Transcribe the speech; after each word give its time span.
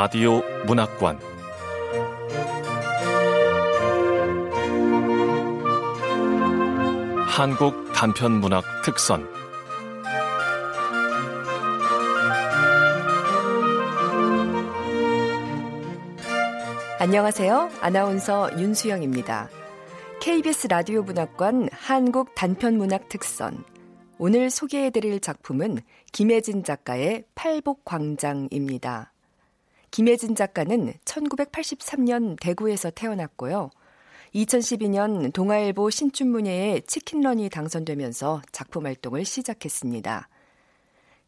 라디오 0.00 0.42
문학관 0.64 1.18
한국 7.26 7.92
단편 7.92 8.34
문학 8.34 8.62
특선 8.84 9.28
안녕하세요. 17.00 17.68
아나운서 17.80 18.56
윤수영입니다. 18.56 19.48
KBS 20.20 20.68
라디오 20.68 21.02
문학관 21.02 21.70
한국 21.72 22.36
단편 22.36 22.78
문학 22.78 23.08
특선 23.08 23.64
오늘 24.18 24.48
소개해드릴 24.48 25.18
작품은 25.18 25.78
김혜진 26.12 26.62
작가의 26.62 27.24
팔복광장입니다. 27.34 29.12
김혜진 29.90 30.34
작가는 30.34 30.92
1983년 31.04 32.36
대구에서 32.40 32.90
태어났고요. 32.90 33.70
2012년 34.34 35.32
동아일보 35.32 35.90
신춘문예에 35.90 36.80
치킨런이 36.86 37.48
당선되면서 37.48 38.42
작품 38.52 38.86
활동을 38.86 39.24
시작했습니다. 39.24 40.28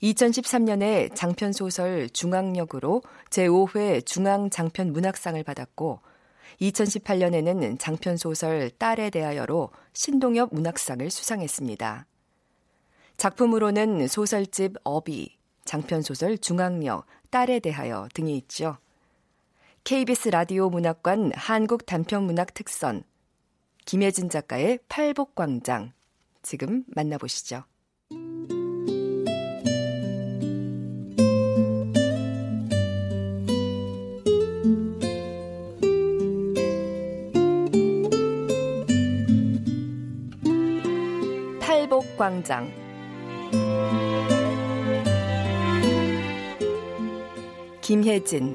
2013년에 0.03 1.15
장편소설 1.15 2.11
중앙역으로 2.11 3.03
제5회 3.31 4.05
중앙장편문학상을 4.07 5.43
받았고 5.43 6.01
2018년에는 6.61 7.79
장편소설 7.79 8.71
딸에 8.79 9.11
대하여로 9.11 9.71
신동엽 9.93 10.51
문학상을 10.53 11.09
수상했습니다. 11.11 12.07
작품으로는 13.17 14.09
소설집 14.09 14.77
어비, 14.83 15.37
장편소설 15.65 16.39
중앙역, 16.39 17.07
딸에 17.31 17.61
대하여 17.61 18.09
등이 18.15 18.37
있죠. 18.39 18.77
KBS 19.85 20.29
라디오 20.29 20.69
문학관 20.69 21.33
한국 21.35 21.87
단편문학 21.87 22.53
특선 22.55 23.03
김혜진 23.87 24.29
작가의 24.29 24.79
팔복광장 24.89 25.93
지금 26.43 26.85
만나보시죠. 26.89 27.65
팔복광장 41.61 42.71
김혜진 47.91 48.55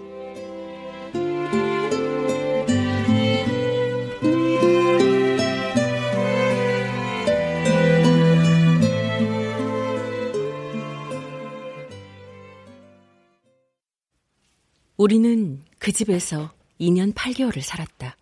우리는 14.95 15.65
그 15.79 15.91
집에서 15.91 16.53
2년 16.79 17.13
8개월을 17.13 17.59
살았다. 17.59 18.15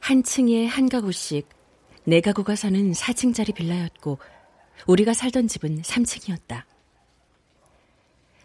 한 0.00 0.22
층에 0.24 0.66
한 0.66 0.88
가구씩 0.88 1.48
네 2.06 2.20
가구가 2.20 2.56
사는 2.56 2.90
4층짜리 2.90 3.54
빌라였고 3.54 4.18
우리가 4.88 5.14
살던 5.14 5.46
집은 5.46 5.82
3층이었다. 5.82 6.69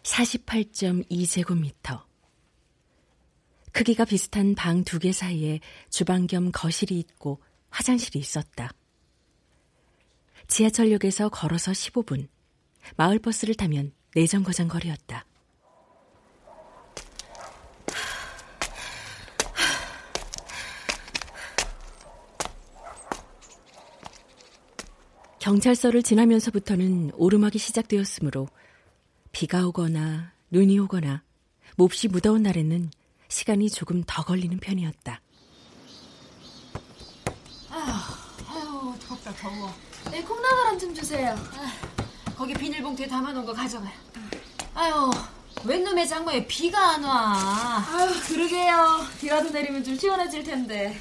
48.2제곱미터. 0.06 2.04
크기가 3.72 4.04
비슷한 4.04 4.54
방 4.54 4.84
두 4.84 4.98
개 5.00 5.12
사이에 5.12 5.60
주방 5.90 6.26
겸 6.26 6.50
거실이 6.52 6.98
있고 6.98 7.42
화장실이 7.70 8.18
있었다. 8.18 8.70
지하철역에서 10.46 11.28
걸어서 11.28 11.72
15분, 11.72 12.28
마을버스를 12.96 13.56
타면 13.56 13.92
내정거장 14.14 14.68
거리였다. 14.68 15.26
경찰서를 25.40 26.02
지나면서부터는 26.02 27.12
오르막이 27.14 27.58
시작되었으므로 27.58 28.48
비가 29.38 29.66
오거나 29.66 30.32
눈이 30.50 30.78
오거나 30.78 31.22
몹시 31.76 32.08
무더운 32.08 32.42
날에는 32.44 32.90
시간이 33.28 33.68
조금 33.68 34.02
더 34.06 34.24
걸리는 34.24 34.58
편이었다. 34.58 35.20
아유, 37.70 38.94
덥다 38.98 39.34
더워. 39.34 39.74
네, 40.10 40.22
콩나물 40.22 40.66
한 40.68 40.78
좀 40.78 40.94
주세요. 40.94 41.34
아, 41.34 42.34
거기 42.34 42.54
비닐봉투에 42.54 43.06
담아놓은 43.06 43.44
거 43.44 43.52
가져가요. 43.52 43.92
아유, 44.72 45.10
웬 45.66 45.84
놈의 45.84 46.08
장모에 46.08 46.46
비가 46.46 46.92
안 46.94 47.04
와. 47.04 47.84
아유, 47.90 48.08
그러게요. 48.28 49.04
비라도 49.20 49.50
내리면 49.50 49.84
좀 49.84 49.98
시원해질 49.98 50.44
텐데. 50.44 50.98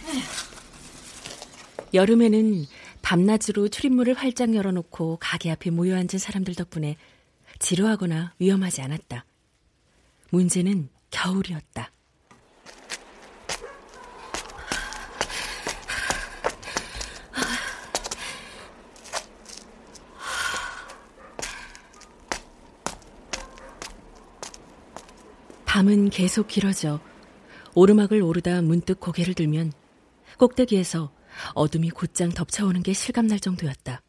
여름에는 1.93 2.65
밤낮으로 3.01 3.69
출입문을 3.69 4.15
활짝 4.15 4.53
열어놓고 4.53 5.19
가게 5.21 5.51
앞에 5.51 5.69
모여 5.69 5.95
앉은 5.95 6.19
사람들 6.19 6.55
덕분에 6.55 6.97
지루하거나 7.59 8.33
위험하지 8.39 8.81
않았다. 8.81 9.25
문제는 10.31 10.89
겨울이었다. 11.11 11.91
밤은 25.65 26.09
계속 26.09 26.47
길어져 26.47 27.01
오르막을 27.73 28.21
오르다 28.21 28.61
문득 28.61 29.01
고개를 29.01 29.33
들면 29.33 29.73
꼭대기에서 30.37 31.11
어둠이 31.53 31.89
곧장 31.89 32.29
덮쳐오는 32.29 32.81
게 32.81 32.93
실감날 32.93 33.41
정도였다. 33.41 34.01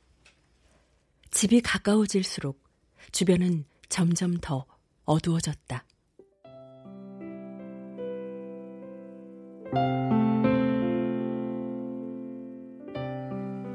집이 1.33 1.63
가까워질수록 1.63 2.66
주변은 3.13 3.65
점점 3.89 4.37
더 4.39 4.67
어두워졌다. 5.05 5.85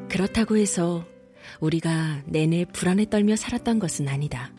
그렇다고 0.09 0.57
해서 0.57 1.05
우리가 1.59 2.23
내내 2.25 2.65
불안에 2.65 3.05
떨며 3.09 3.35
살았던 3.35 3.79
것은 3.79 4.07
아니다. 4.07 4.51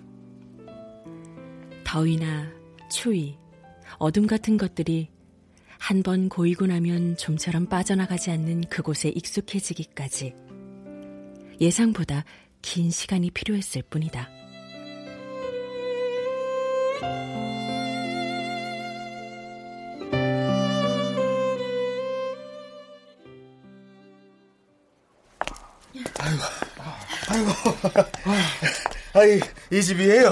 더위나 1.84 2.50
추위, 2.90 3.36
어둠 3.98 4.26
같은 4.26 4.56
것들이 4.56 5.10
한 5.78 6.02
번 6.02 6.28
고이고 6.28 6.66
나면 6.66 7.16
좀처럼 7.16 7.66
빠져나가지 7.66 8.30
않는 8.30 8.62
그곳에 8.70 9.08
익숙해지기까지 9.10 10.32
예상보다 11.60 12.24
긴 12.62 12.90
시간이 12.90 13.32
필요했을 13.32 13.82
뿐이다. 13.90 14.41
아이고, 26.18 26.42
아이고, 27.28 27.52
아이, 29.14 29.40
이 29.70 29.82
집이에요. 29.82 30.30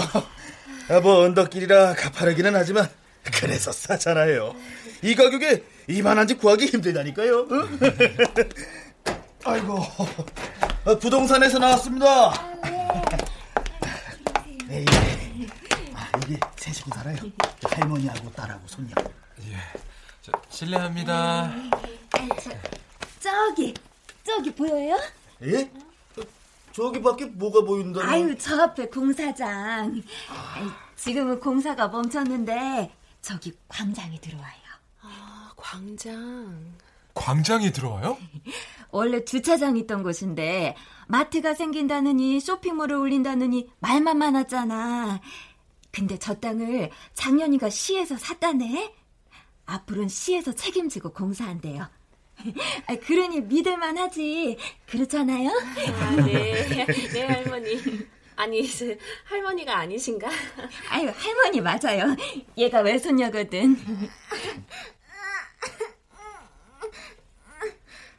아, 0.88 1.00
뭐, 1.00 1.24
언덕길이라 1.24 1.94
가파르기는 1.94 2.54
하지만, 2.54 2.88
그래서 3.34 3.72
싸잖아요. 3.72 4.54
이 5.02 5.14
가격에 5.14 5.62
이만한 5.88 6.26
집 6.26 6.40
구하기 6.40 6.66
힘들다니까요. 6.66 7.46
응? 7.50 7.78
아이고, 9.44 9.78
아, 10.84 10.94
부동산에서 10.98 11.58
나왔습니다. 11.58 12.32
네, 14.68 14.84
세 16.56 16.72
식구 16.72 16.90
살아요. 16.94 17.16
할머니하고 17.64 18.30
딸하고 18.32 18.66
손녀. 18.66 18.94
예, 19.42 19.56
저, 20.22 20.32
실례합니다. 20.48 21.52
저, 22.42 22.50
저기, 23.20 23.74
저기 24.22 24.54
보여요? 24.54 24.98
예? 25.42 25.70
저기 26.72 27.02
밖에 27.02 27.26
뭐가 27.26 27.62
보인다? 27.62 28.00
아유, 28.04 28.36
저 28.38 28.62
앞에 28.62 28.86
공사장. 28.86 30.02
지금은 30.96 31.40
공사가 31.40 31.88
멈췄는데 31.88 32.92
저기 33.20 33.52
광장이 33.68 34.20
들어와요. 34.20 34.54
아, 35.02 35.52
광장. 35.56 36.74
광장이 37.14 37.72
들어와요? 37.72 38.16
원래 38.92 39.24
주차장 39.24 39.76
있던 39.78 40.02
곳인데 40.02 40.76
마트가 41.08 41.54
생긴다느니 41.54 42.40
쇼핑몰을 42.40 42.96
올린다느니 42.96 43.68
말만 43.80 44.16
많았잖아. 44.18 45.20
근데 45.92 46.18
저 46.18 46.34
땅을 46.34 46.90
장년이가 47.14 47.70
시에서 47.70 48.16
샀다네. 48.16 48.94
앞으로는 49.66 50.08
시에서 50.08 50.52
책임지고 50.52 51.12
공사한대요. 51.12 51.88
아, 52.86 52.96
그러니 52.96 53.42
믿을만 53.42 53.98
하지. 53.98 54.56
그렇잖아요? 54.86 55.50
아, 55.50 56.16
네, 56.16 56.86
네 57.12 57.22
할머니. 57.26 58.08
아니 58.36 58.66
할머니가 59.24 59.76
아니신가? 59.76 60.28
아유 60.88 61.12
할머니 61.14 61.60
맞아요. 61.60 62.16
얘가 62.56 62.80
외손녀거든. 62.80 63.76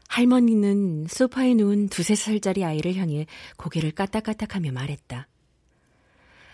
할머니는 0.08 1.08
소파에 1.10 1.56
누운 1.56 1.88
두세 1.88 2.16
살짜리 2.16 2.64
아이를 2.64 2.96
향해 2.96 3.26
고개를 3.58 3.92
까딱까딱하며 3.92 4.74
말했다. 4.74 5.28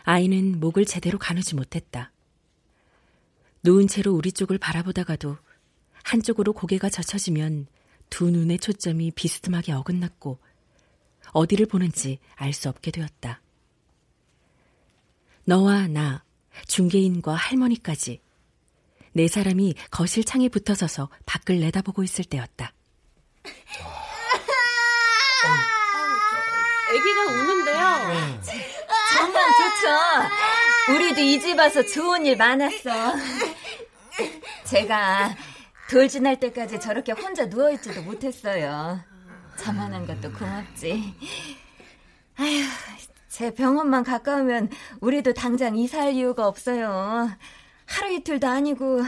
아이는 0.09 0.61
목을 0.61 0.85
제대로 0.85 1.19
가누지 1.19 1.53
못했다. 1.53 2.13
누운 3.61 3.89
채로 3.89 4.13
우리 4.13 4.31
쪽을 4.31 4.57
바라보다가도 4.57 5.37
한쪽으로 6.01 6.53
고개가 6.53 6.89
젖혀지면 6.89 7.67
두 8.09 8.29
눈의 8.31 8.59
초점이 8.59 9.11
비스듬하게 9.11 9.73
어긋났고 9.73 10.39
어디를 11.33 11.65
보는지 11.65 12.19
알 12.35 12.53
수 12.53 12.69
없게 12.69 12.89
되었다. 12.89 13.41
너와 15.43 15.87
나, 15.89 16.23
중개인과 16.67 17.33
할머니까지 17.33 18.21
네 19.11 19.27
사람이 19.27 19.75
거실 19.91 20.23
창에 20.23 20.47
붙어서서 20.47 21.09
밖을 21.25 21.59
내다보고 21.59 22.05
있을 22.05 22.23
때였다. 22.23 22.71
아기가 26.89 27.25
우는데요. 27.25 28.41
좋죠. 29.47 30.93
우리도 30.95 31.21
이 31.21 31.39
집 31.39 31.57
와서 31.57 31.83
좋은 31.85 32.25
일 32.25 32.37
많았어. 32.37 33.13
제가 34.65 35.35
돌진할 35.89 36.39
때까지 36.39 36.79
저렇게 36.79 37.11
혼자 37.11 37.45
누워있지도 37.45 38.01
못했어요. 38.03 38.99
자만한 39.57 40.05
것도 40.05 40.31
고맙지. 40.33 41.13
아휴, 42.39 42.63
제 43.29 43.53
병원만 43.53 44.03
가까우면 44.03 44.69
우리도 45.01 45.33
당장 45.33 45.77
이사할 45.77 46.13
이유가 46.13 46.47
없어요. 46.47 47.31
하루 47.85 48.13
이틀도 48.13 48.47
아니고 48.47 49.01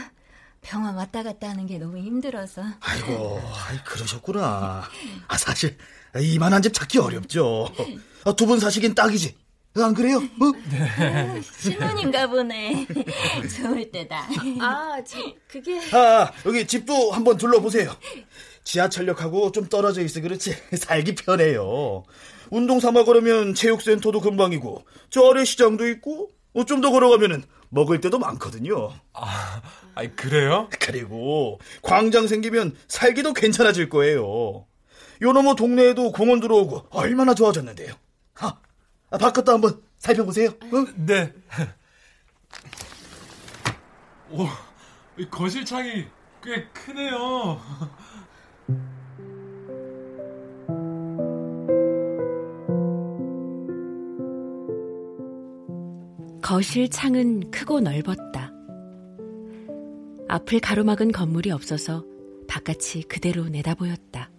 병원 0.61 0.95
왔다 0.95 1.23
갔다 1.23 1.49
하는 1.49 1.65
게 1.67 1.77
너무 1.77 1.97
힘들어서. 1.97 2.63
아이고, 2.81 3.41
아이, 3.67 3.77
그러셨구나. 3.83 4.83
아, 5.27 5.37
사실, 5.37 5.77
이만한 6.19 6.61
집 6.61 6.73
찾기 6.73 6.99
어렵죠. 6.99 7.67
아, 8.25 8.33
두분 8.33 8.59
사시긴 8.59 8.93
딱이지. 8.95 9.37
안 9.75 9.93
그래요? 9.93 10.17
어? 10.17 10.51
네. 10.71 11.41
신혼인가 11.41 12.27
보네. 12.27 12.87
좋을 13.55 13.91
때다. 13.91 14.27
아, 14.59 15.01
저, 15.05 15.19
그게. 15.47 15.79
아, 15.93 16.31
여기 16.45 16.65
집도 16.65 17.11
한번 17.11 17.37
둘러보세요. 17.37 17.95
지하철역하고 18.63 19.51
좀 19.51 19.67
떨어져 19.67 20.01
있어 20.01 20.21
그렇지. 20.21 20.55
살기 20.75 21.15
편해요. 21.15 22.03
운동 22.49 22.79
삼아 22.79 23.03
걸으면 23.03 23.53
체육센터도 23.53 24.21
금방이고, 24.21 24.83
저 25.11 25.29
아래 25.29 25.45
시장도 25.45 25.87
있고, 25.89 26.31
어, 26.53 26.65
좀더 26.65 26.89
걸어가면은 26.91 27.43
먹을 27.69 28.01
때도 28.01 28.17
많거든요. 28.17 28.91
아, 29.13 29.61
아니, 29.93 30.15
그래요? 30.15 30.67
그리고 30.79 31.59
광장 31.83 32.27
생기면 32.27 32.75
살기도 32.87 33.33
괜찮아질 33.33 33.89
거예요. 33.89 34.65
요 35.21 35.31
너머 35.33 35.53
동네에도 35.53 36.11
공원 36.11 36.39
들어오고 36.39 36.87
얼마나 36.89 37.35
좋아졌는데요. 37.35 37.93
아, 38.39 38.55
바깥도 39.17 39.51
한번 39.51 39.81
살펴보세요. 39.97 40.49
응? 40.73 40.85
네. 41.05 41.33
오, 44.31 44.45
거실 45.31 45.65
창이 45.65 46.05
꽤 46.43 46.67
크네요. 46.73 47.59
거실 56.41 56.89
창은 56.89 57.51
크고 57.51 57.79
넓었다. 57.79 58.51
앞을 60.27 60.59
가로막은 60.59 61.11
건물이 61.11 61.51
없어서 61.51 62.03
바깥이 62.47 63.03
그대로 63.03 63.47
내다보였다. 63.49 64.31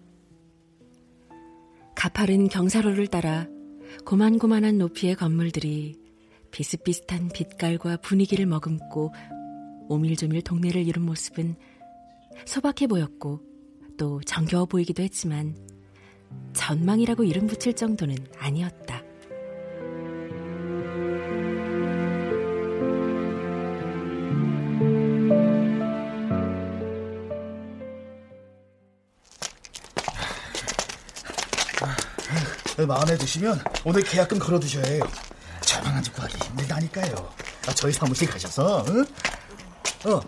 가파른 1.95 2.49
경사로를 2.49 3.07
따라 3.07 3.47
고만고만한 4.05 4.77
높이의 4.77 5.15
건물들이 5.15 5.99
비슷비슷한 6.51 7.29
빛깔과 7.29 7.97
분위기를 7.97 8.45
머금고 8.45 9.13
오밀조밀 9.89 10.41
동네를 10.41 10.85
이룬 10.85 11.05
모습은 11.05 11.55
소박해 12.45 12.87
보였고 12.87 13.41
또 13.97 14.21
정겨워 14.21 14.65
보이기도 14.65 15.03
했지만 15.03 15.55
전망이라고 16.53 17.23
이름 17.23 17.47
붙일 17.47 17.73
정도는 17.73 18.15
아니었다. 18.37 19.03
마음에 32.91 33.17
드시면 33.17 33.63
오늘 33.85 34.03
계약금 34.03 34.37
걸어두셔야 34.37 34.83
해요. 34.85 35.03
저방한 35.61 36.03
집 36.03 36.13
구하기 36.13 36.35
힘들다니까요. 36.37 37.33
아, 37.67 37.73
저희 37.73 37.93
사무실 37.93 38.29
가셔서, 38.29 38.83
응? 38.89 39.05
어. 40.07 40.19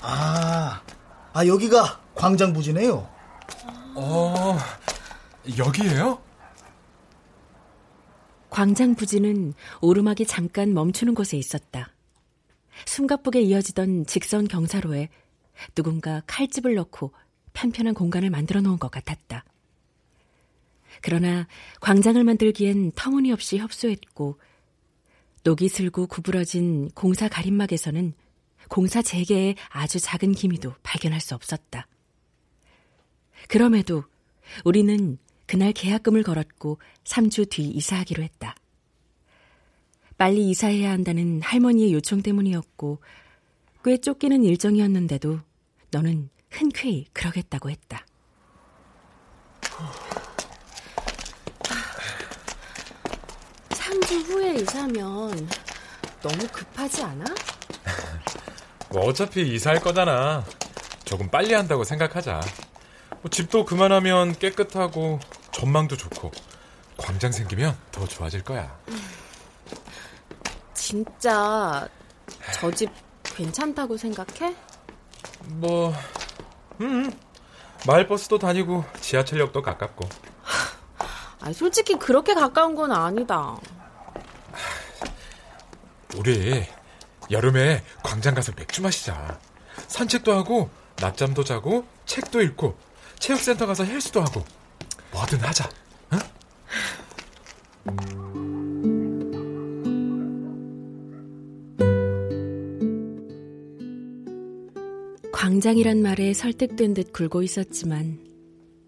아, 0.00 0.82
아, 1.32 1.46
여기가 1.46 2.00
광장 2.16 2.52
부지네요. 2.52 3.08
어, 3.94 4.58
여기에요? 5.56 6.20
광장 8.50 8.96
부지는 8.96 9.54
오르막이 9.80 10.26
잠깐 10.26 10.74
멈추는 10.74 11.14
곳에 11.14 11.36
있었다. 11.36 11.92
숨가쁘게 12.86 13.42
이어지던 13.42 14.06
직선 14.06 14.48
경사로에 14.48 15.08
누군가 15.76 16.20
칼집을 16.26 16.74
넣고 16.74 17.12
편편한 17.52 17.94
공간을 17.94 18.30
만들어 18.30 18.60
놓은 18.60 18.80
것 18.80 18.90
같았다. 18.90 19.44
그러나 21.02 21.46
광장을 21.80 22.22
만들기엔 22.22 22.92
터무니없이 22.92 23.58
협소했고 23.58 24.38
녹이 25.44 25.68
슬고 25.68 26.06
구부러진 26.06 26.90
공사 26.90 27.28
가림막에서는 27.28 28.14
공사 28.68 29.02
재개의 29.02 29.54
아주 29.68 30.00
작은 30.00 30.32
기미도 30.32 30.74
발견할 30.82 31.20
수 31.20 31.34
없었다. 31.34 31.86
그럼에도 33.48 34.04
우리는 34.64 35.18
그날 35.46 35.72
계약금을 35.72 36.24
걸었고 36.24 36.78
3주 37.04 37.48
뒤 37.48 37.62
이사하기로 37.62 38.22
했다. 38.22 38.56
빨리 40.18 40.48
이사해야 40.50 40.90
한다는 40.90 41.40
할머니의 41.42 41.92
요청 41.92 42.22
때문이었고 42.22 43.00
꽤 43.84 43.98
쫓기는 43.98 44.42
일정이었는데도 44.42 45.40
너는 45.92 46.30
흔쾌히 46.50 47.06
그러겠다고 47.12 47.70
했다. 47.70 48.04
3주 54.06 54.24
후에 54.28 54.54
이사면 54.54 55.48
너무 56.22 56.48
급하지 56.52 57.02
않아? 57.02 57.24
뭐 58.90 59.06
어차피 59.06 59.54
이사할 59.54 59.80
거잖아. 59.80 60.44
조금 61.04 61.28
빨리 61.28 61.54
한다고 61.54 61.82
생각하자. 61.82 62.40
뭐 63.22 63.30
집도 63.30 63.64
그만하면 63.64 64.38
깨끗하고 64.38 65.18
전망도 65.52 65.96
좋고 65.96 66.30
광장 66.96 67.32
생기면 67.32 67.76
더 67.90 68.06
좋아질 68.06 68.44
거야. 68.44 68.76
진짜 70.74 71.88
저 72.60 72.70
집 72.70 72.90
괜찮다고 73.24 73.96
생각해? 73.96 74.54
뭐, 75.46 75.92
음, 76.80 77.12
마을버스도 77.86 78.38
다니고 78.38 78.84
지하철역도 79.00 79.62
가깝고. 79.62 80.08
아, 81.40 81.52
솔직히 81.52 81.96
그렇게 81.98 82.34
가까운 82.34 82.74
건 82.74 82.92
아니다. 82.92 83.56
우리 86.16 86.64
여름에 87.30 87.82
광장 88.02 88.34
가서 88.34 88.52
맥주 88.56 88.82
마시자. 88.82 89.38
산책도 89.88 90.32
하고 90.32 90.70
낮잠도 91.00 91.44
자고 91.44 91.86
책도 92.06 92.40
읽고 92.42 92.76
체육센터 93.18 93.66
가서 93.66 93.84
헬스도 93.84 94.22
하고 94.22 94.42
뭐든 95.12 95.40
하자. 95.40 95.68
응? 96.12 96.18
광장이란 105.32 106.02
말에 106.02 106.32
설득된 106.32 106.94
듯 106.94 107.12
굴고 107.12 107.42
있었지만 107.42 108.18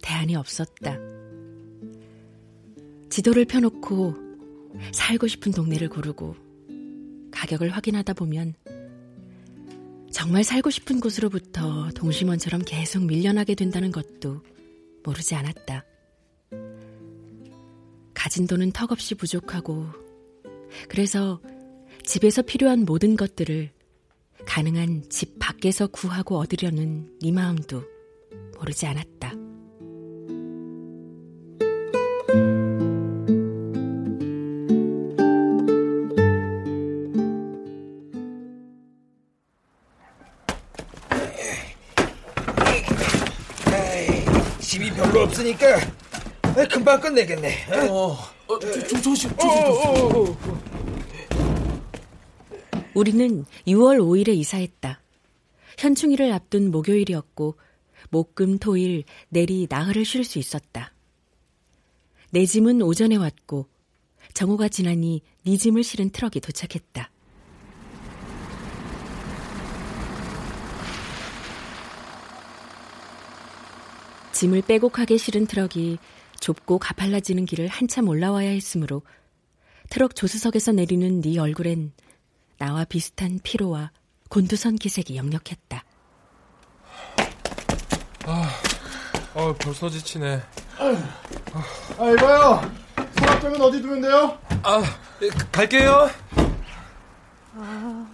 대안이 0.03 0.35
없었다. 0.35 0.97
지도를 3.11 3.45
펴놓고 3.45 4.15
살고 4.93 5.29
싶은 5.29 5.53
동네를 5.53 5.89
고르고 5.89 6.48
가격을 7.39 7.71
확인하다 7.71 8.15
보면 8.15 8.55
정말 10.11 10.43
살고 10.43 10.71
싶은 10.71 10.99
곳으로부터 10.99 11.89
동심원처럼 11.95 12.63
계속 12.67 13.05
밀려나게 13.05 13.55
된다는 13.55 13.93
것도 13.93 14.43
모르지 15.05 15.37
않았다. 15.37 15.85
가진 18.13 18.49
돈은 18.49 18.73
턱없이 18.73 19.15
부족하고 19.15 19.87
그래서 20.89 21.41
집에서 22.05 22.43
필요한 22.43 22.85
모든 22.85 23.17
것들을 23.17 23.71
가능한 24.45 25.05
집 25.09 25.39
밖에서 25.39 25.87
구하고 25.87 26.39
얻으려는 26.39 27.17
네 27.23 27.31
마음도 27.31 27.85
모르지 28.59 28.87
않았다. 28.87 29.48
금방 46.67 47.01
끝내겠네. 47.01 47.89
어, 47.89 48.17
어, 48.49 48.59
조, 48.59 48.71
조심, 49.01 49.31
조심, 49.37 49.37
조심. 49.37 50.37
우리는 52.95 53.45
6월 53.67 53.99
5일에 53.99 54.29
이사했다. 54.37 55.01
현충일을 55.79 56.33
앞둔 56.33 56.71
목요일이었고 56.71 57.57
목금 58.11 58.59
토일 58.59 59.05
내리 59.29 59.67
나흘을 59.71 60.05
쉴 60.05 60.25
수 60.25 60.39
있었다. 60.39 60.93
내 62.31 62.45
짐은 62.45 62.83
오전에 62.83 63.17
왔고 63.17 63.67
정오가 64.35 64.69
지나니 64.69 65.23
네 65.45 65.57
짐을 65.57 65.85
실은 65.85 66.11
트럭이 66.11 66.41
도착했다. 66.41 67.11
짐을 74.33 74.63
빼곡하게 74.63 75.17
실은 75.17 75.47
트럭이 75.47 75.99
좁고 76.41 76.79
가팔라지는 76.79 77.45
길을 77.47 77.69
한참 77.69 78.09
올라와야 78.09 78.51
했으므로 78.51 79.03
트럭 79.91 80.15
조수석에서 80.15 80.73
내리는 80.73 81.21
네 81.21 81.39
얼굴엔 81.39 81.93
나와 82.59 82.85
비슷한 82.85 83.41
피로와 83.43 83.91
곤두선 84.29 84.77
기색이 84.77 85.17
역력했다. 85.17 85.85
아, 88.27 88.51
어, 89.35 89.55
벌써 89.55 89.89
지치네. 89.89 90.43
아, 90.79 92.11
이봐요. 92.13 92.61
서랍장은 93.17 93.61
어디 93.61 93.81
두면 93.81 94.01
돼요? 94.03 94.39
아, 94.63 94.83
예, 95.23 95.29
갈게요. 95.51 96.11
아, 97.55 98.11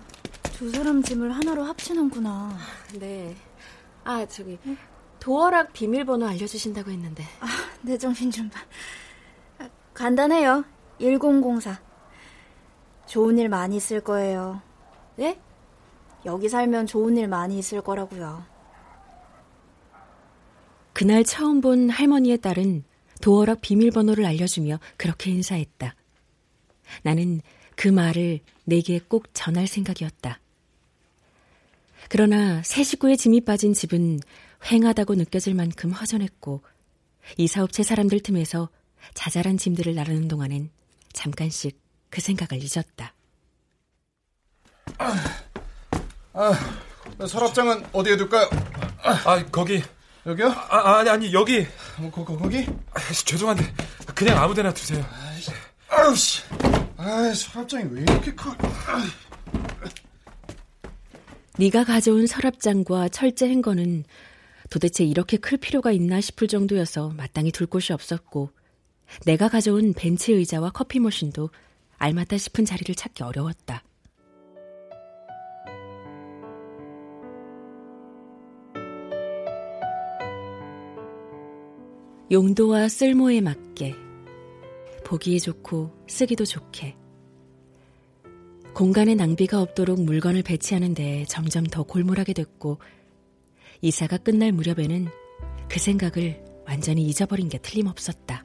두 0.56 0.70
사람 0.70 1.02
짐을 1.02 1.34
하나로 1.34 1.64
합치는구나. 1.64 2.56
네. 3.00 3.34
아, 4.04 4.24
저기 4.26 4.58
도어락 5.24 5.72
비밀번호 5.72 6.26
알려주신다고 6.26 6.90
했는데. 6.90 7.24
아, 7.40 7.46
내 7.80 7.96
정신 7.96 8.30
좀 8.30 8.50
봐. 8.50 8.60
아, 9.56 9.70
간단해요. 9.94 10.66
1004. 11.00 11.80
좋은 13.06 13.38
일 13.38 13.48
많이 13.48 13.78
있을 13.78 14.02
거예요. 14.02 14.60
네? 15.16 15.40
여기 16.26 16.50
살면 16.50 16.86
좋은 16.86 17.16
일 17.16 17.28
많이 17.28 17.58
있을 17.58 17.80
거라고요. 17.80 18.44
그날 20.92 21.24
처음 21.24 21.62
본 21.62 21.88
할머니의 21.88 22.36
딸은 22.42 22.84
도어락 23.22 23.62
비밀번호를 23.62 24.26
알려주며 24.26 24.78
그렇게 24.98 25.30
인사했다. 25.30 25.94
나는 27.02 27.40
그 27.76 27.88
말을 27.88 28.40
내게 28.64 28.98
꼭 28.98 29.28
전할 29.32 29.68
생각이었다. 29.68 30.38
그러나 32.10 32.62
새 32.62 32.82
식구의 32.82 33.16
짐이 33.16 33.40
빠진 33.40 33.72
집은 33.72 34.20
횡하다고 34.70 35.14
느껴질 35.14 35.54
만큼 35.54 35.92
허전했고 35.92 36.62
이 37.36 37.46
사업체 37.46 37.82
사람들 37.82 38.20
틈에서 38.20 38.68
자잘한 39.14 39.58
짐들을 39.58 39.94
나르는 39.94 40.28
동안엔 40.28 40.70
잠깐씩 41.12 41.78
그 42.10 42.20
생각을 42.20 42.62
잊었다. 42.62 43.14
아, 44.98 45.14
아, 46.32 46.52
서랍장은 47.26 47.84
어디에 47.92 48.16
둘까요? 48.16 48.48
아, 49.02 49.44
거기. 49.50 49.82
여기요? 50.26 50.48
아, 50.48 50.98
아니, 50.98 51.10
아니, 51.10 51.32
여기. 51.32 51.66
뭐, 51.98 52.10
거, 52.10 52.24
거, 52.24 52.36
거기? 52.36 52.66
아, 52.92 53.00
죄송한데, 53.12 53.74
그냥 54.14 54.42
아무 54.42 54.54
데나 54.54 54.72
두세요. 54.72 55.04
아유, 55.88 56.16
씨. 56.16 56.42
아, 56.96 57.32
서랍장이 57.34 57.84
왜 57.90 58.02
이렇게 58.02 58.34
커? 58.34 58.54
네가 61.58 61.84
가져온 61.84 62.26
서랍장과 62.26 63.10
철제 63.10 63.48
행거는 63.48 64.04
도대체 64.74 65.04
이렇게 65.04 65.36
클 65.36 65.56
필요가 65.56 65.92
있나 65.92 66.20
싶을 66.20 66.48
정도여서 66.48 67.10
마땅히 67.10 67.52
둘 67.52 67.68
곳이 67.68 67.92
없었고 67.92 68.50
내가 69.24 69.48
가져온 69.48 69.92
벤치 69.92 70.32
의자와 70.32 70.70
커피 70.70 70.98
머신도 70.98 71.50
알맞다 71.96 72.38
싶은 72.38 72.64
자리를 72.64 72.92
찾기 72.96 73.22
어려웠다. 73.22 73.84
용도와 82.32 82.88
쓸모에 82.88 83.42
맞게 83.42 83.94
보기에 85.04 85.38
좋고 85.38 86.04
쓰기도 86.08 86.44
좋게 86.44 86.96
공간의 88.74 89.14
낭비가 89.14 89.60
없도록 89.62 90.02
물건을 90.02 90.42
배치하는 90.42 90.94
데 90.94 91.24
점점 91.28 91.62
더 91.62 91.84
골몰하게 91.84 92.32
됐고 92.32 92.80
이사가 93.80 94.18
끝날 94.18 94.52
무렵에는 94.52 95.08
그 95.68 95.78
생각을 95.78 96.42
완전히 96.66 97.02
잊어버린 97.04 97.48
게 97.48 97.58
틀림없었다. 97.58 98.44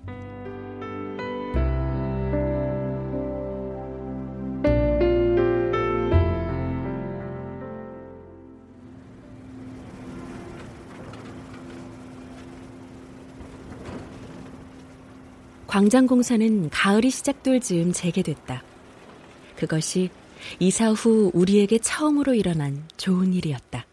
광장 15.67 16.07
공사는 16.07 16.69
가을이 16.71 17.11
시작될 17.11 17.61
즈음 17.61 17.93
재개됐다. 17.93 18.63
그것이 19.55 20.09
이사 20.59 20.89
후 20.89 21.29
우리에게 21.33 21.77
처음으로 21.77 22.33
일어난 22.33 22.87
좋은 22.97 23.33
일이었다. 23.33 23.85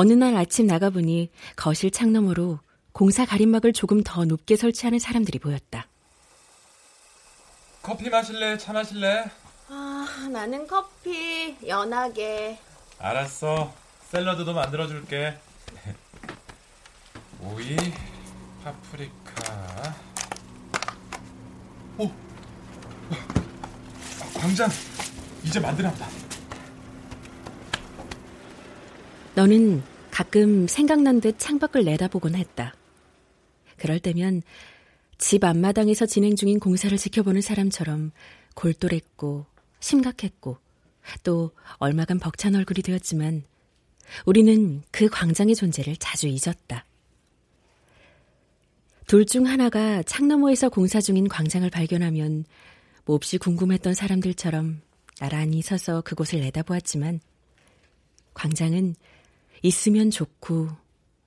어느 0.00 0.12
날 0.12 0.36
아침 0.36 0.68
나가보니 0.68 1.28
거실 1.56 1.90
창너머로 1.90 2.60
공사 2.92 3.26
가림막을 3.26 3.72
조금 3.72 4.04
더 4.04 4.24
높게 4.24 4.54
설치하는 4.54 5.00
사람들이 5.00 5.40
보였다. 5.40 5.88
커피 7.82 8.08
마실래? 8.08 8.56
차 8.58 8.72
마실래? 8.72 9.24
아, 9.68 10.28
나는 10.30 10.68
커피 10.68 11.56
연하게. 11.66 12.60
알았어. 13.00 13.74
샐러드도 14.12 14.54
만들어줄게. 14.54 15.36
오이, 17.42 17.76
파프리카. 18.62 19.96
오, 21.98 22.08
광장 24.32 24.70
이제 25.42 25.60
보다. 25.60 26.27
너는 29.38 29.84
가끔 30.10 30.66
생각난 30.66 31.20
듯 31.20 31.38
창밖을 31.38 31.84
내다보곤 31.84 32.34
했다. 32.34 32.74
그럴 33.76 34.00
때면 34.00 34.42
집 35.16 35.44
앞마당에서 35.44 36.06
진행 36.06 36.34
중인 36.34 36.58
공사를 36.58 36.98
지켜보는 36.98 37.40
사람처럼 37.40 38.10
골똘했고 38.56 39.46
심각했고 39.78 40.58
또 41.22 41.52
얼마간 41.74 42.18
벅찬 42.18 42.56
얼굴이 42.56 42.82
되었지만 42.82 43.44
우리는 44.26 44.82
그 44.90 45.06
광장의 45.08 45.54
존재를 45.54 45.94
자주 45.98 46.26
잊었다. 46.26 46.84
둘 49.06 49.24
중 49.24 49.46
하나가 49.46 50.02
창너머에서 50.02 50.68
공사 50.68 51.00
중인 51.00 51.28
광장을 51.28 51.70
발견하면 51.70 52.44
몹시 53.04 53.38
궁금했던 53.38 53.94
사람들처럼 53.94 54.80
나란히 55.20 55.62
서서 55.62 56.00
그곳을 56.00 56.40
내다보았지만 56.40 57.20
광장은 58.34 58.96
있으면 59.62 60.10
좋고 60.10 60.68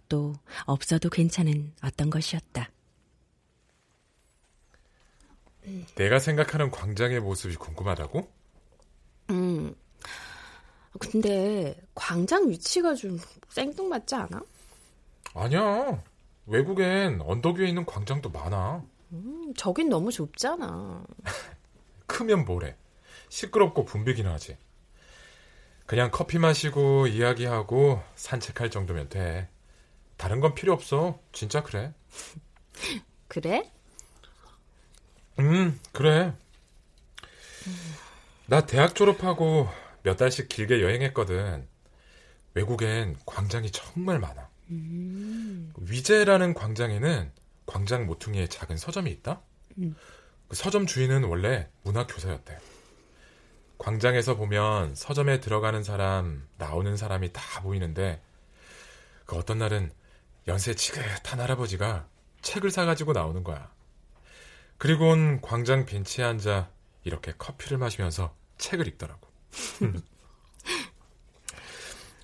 또 0.10 0.34
없어도 0.66 1.10
괜찮은 1.10 1.74
어떤 1.84 2.10
것이었다. 2.10 2.70
내가 5.96 6.20
생각하는 6.20 6.72
광장의 6.72 7.20
모습이 7.22 7.56
궁금하다고? 7.56 8.28
음. 9.30 9.76
근데 11.00 11.80
광장 11.96 12.50
위치가 12.50 12.94
좀 12.94 13.18
생뚱맞지 13.50 14.16
않아? 14.16 14.42
아니야. 15.34 16.04
외국엔 16.48 17.22
언덕 17.22 17.58
위에 17.58 17.70
있는 17.70 17.86
광장도 17.86 18.30
많아. 18.30 18.84
음, 19.14 19.54
저긴 19.56 19.90
너무 19.90 20.12
좁잖아. 20.12 21.06
크면 22.08 22.46
뭐래. 22.46 22.76
시끄럽고 23.30 23.86
붐비기는 23.86 24.30
하지. 24.30 24.58
그냥 25.92 26.10
커피 26.10 26.40
마시고 26.40 27.08
이야기하고 27.08 28.02
산책할 28.16 28.72
정도면 28.72 29.10
돼. 29.10 29.50
다른 30.16 30.40
건 30.40 30.56
필요 30.56 30.72
없어. 30.72 31.20
진짜 31.34 31.64
그래. 31.64 31.94
그래? 33.28 33.70
음, 35.40 35.78
그래. 35.92 36.34
나 38.46 38.66
대학 38.66 38.96
졸업하고 38.96 39.68
몇 40.04 40.16
달씩 40.16 40.48
길게 40.48 40.82
여행했거든. 40.82 41.68
외국엔 42.54 43.18
광장이 43.26 43.72
정말 43.72 44.18
많아. 44.18 44.48
음. 44.70 45.74
위제라는 45.76 46.54
광장에는 46.54 47.34
광장 47.66 48.06
모퉁이에 48.06 48.48
작은 48.48 48.78
서점이 48.78 49.12
있다. 49.12 49.42
음. 49.80 49.94
그 50.48 50.56
서점 50.56 50.86
주인은 50.86 51.26
원래 51.26 51.68
문학 51.84 52.08
교사였대. 52.08 52.71
광장에서 53.82 54.36
보면 54.36 54.94
서점에 54.94 55.40
들어가는 55.40 55.84
사람, 55.84 56.48
나오는 56.60 56.96
사람이 56.96 57.34
다 57.34 57.62
보이는데 57.64 58.22
그 59.26 59.36
어떤 59.36 59.58
날은 59.58 59.92
연세 60.48 60.76
지긋한 60.76 61.40
할아버지가 61.40 62.08
책을 62.44 62.70
사가지고 62.70 63.14
나오는 63.14 63.44
거야. 63.44 63.72
그리고는 64.78 65.42
광장 65.42 65.88
벤치에 65.88 66.24
앉아 66.24 66.70
이렇게 67.06 67.34
커피를 67.40 67.80
마시면서 67.80 68.36
책을 68.60 68.88
읽더라고. 68.88 69.28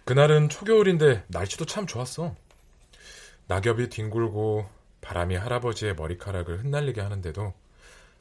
그날은 0.06 0.50
초겨울인데 0.50 1.26
날씨도 1.28 1.66
참 1.66 1.88
좋았어. 1.88 2.36
낙엽이 3.48 3.90
뒹굴고 3.90 4.70
바람이 5.02 5.36
할아버지의 5.36 5.96
머리카락을 5.96 6.64
흩날리게 6.64 7.02
하는데도 7.02 7.56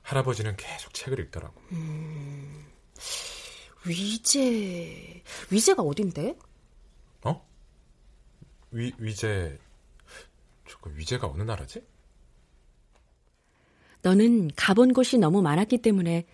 할아버지는 0.01 0.57
계속 0.57 0.95
책을 0.95 1.21
읽더라고. 1.21 1.61
음... 1.73 2.76
위제 3.87 5.23
위제가 5.51 5.83
어딘데? 5.83 6.37
어? 7.25 7.47
위 8.73 8.93
위제 8.99 9.59
저거 10.69 10.91
위제가 10.91 11.29
어느 11.29 11.43
나라지? 11.43 11.85
너는 14.03 14.51
가본 14.57 14.93
곳이 14.93 15.19
너무 15.19 15.43
많았기 15.43 15.79
때문에 15.79 16.27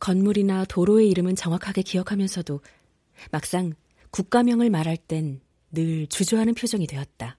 건물이나 0.00 0.64
도로의 0.64 1.08
이름은 1.10 1.36
정확하게 1.36 1.82
기억하면서도 1.82 2.60
막상 3.30 3.74
국가명을 4.10 4.70
말할 4.70 4.96
땐 4.96 5.40
늘 5.70 6.06
주저하는 6.06 6.54
표정이 6.54 6.86
되었다. 6.86 7.36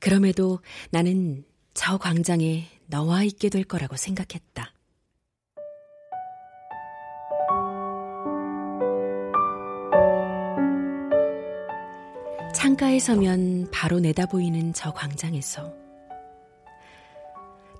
그럼에도 0.00 0.60
나는 0.90 1.44
저 1.74 1.98
광장에 1.98 2.68
너와 2.86 3.24
있게 3.24 3.48
될 3.48 3.64
거라고 3.64 3.96
생각했다. 3.96 4.72
창가에 12.66 12.98
서면 12.98 13.70
바로 13.70 14.00
내다보이는 14.00 14.72
저 14.72 14.92
광장에서 14.92 15.72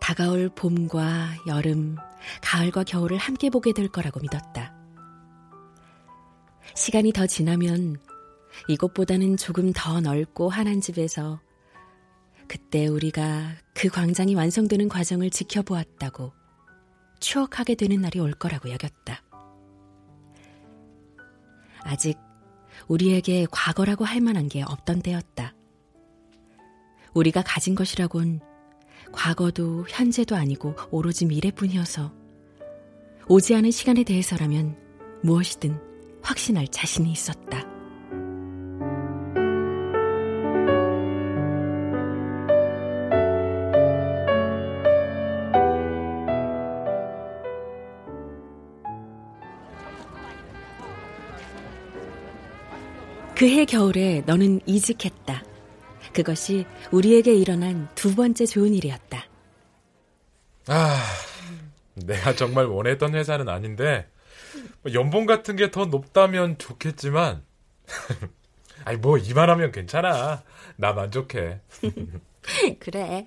다가올 0.00 0.48
봄과 0.50 1.30
여름, 1.48 1.96
가을과 2.40 2.84
겨울을 2.84 3.16
함께 3.18 3.50
보게 3.50 3.72
될 3.72 3.88
거라고 3.88 4.20
믿었다. 4.20 4.76
시간이 6.76 7.12
더 7.12 7.26
지나면 7.26 7.96
이곳보다는 8.68 9.38
조금 9.38 9.72
더 9.74 10.00
넓고 10.00 10.50
환한 10.50 10.80
집에서 10.80 11.40
그때 12.46 12.86
우리가 12.86 13.56
그 13.74 13.88
광장이 13.88 14.36
완성되는 14.36 14.88
과정을 14.88 15.30
지켜보았다고 15.30 16.32
추억하게 17.18 17.74
되는 17.74 18.02
날이 18.02 18.20
올 18.20 18.30
거라고 18.34 18.70
여겼다. 18.70 19.20
아직 21.82 22.16
우리에게 22.88 23.46
과거라고 23.50 24.04
할 24.04 24.20
만한 24.20 24.48
게 24.48 24.62
없던 24.62 25.02
때였다. 25.02 25.54
우리가 27.14 27.42
가진 27.42 27.74
것이라곤 27.74 28.40
과거도 29.12 29.86
현재도 29.88 30.36
아니고 30.36 30.74
오로지 30.90 31.26
미래뿐이어서 31.26 32.12
오지 33.28 33.54
않은 33.54 33.70
시간에 33.70 34.04
대해서라면 34.04 34.76
무엇이든 35.22 35.80
확신할 36.22 36.68
자신이 36.68 37.10
있었다. 37.10 37.75
그해 53.36 53.64
겨울에 53.64 54.22
너는 54.26 54.60
이직했다. 54.66 55.42
그것이 56.12 56.64
우리에게 56.90 57.34
일어난 57.34 57.88
두 57.94 58.14
번째 58.14 58.46
좋은 58.46 58.72
일이었다. 58.74 59.24
아, 60.68 61.02
내가 61.94 62.34
정말 62.34 62.64
원했던 62.66 63.14
회사는 63.14 63.48
아닌데 63.48 64.08
뭐 64.82 64.92
연봉 64.94 65.26
같은 65.26 65.56
게 65.56 65.70
더 65.70 65.84
높다면 65.86 66.56
좋겠지만 66.58 67.44
아니 68.84 68.96
뭐 68.98 69.18
이만하면 69.18 69.70
괜찮아. 69.72 70.42
나 70.76 70.92
만족해. 70.92 71.60
그래. 72.80 73.26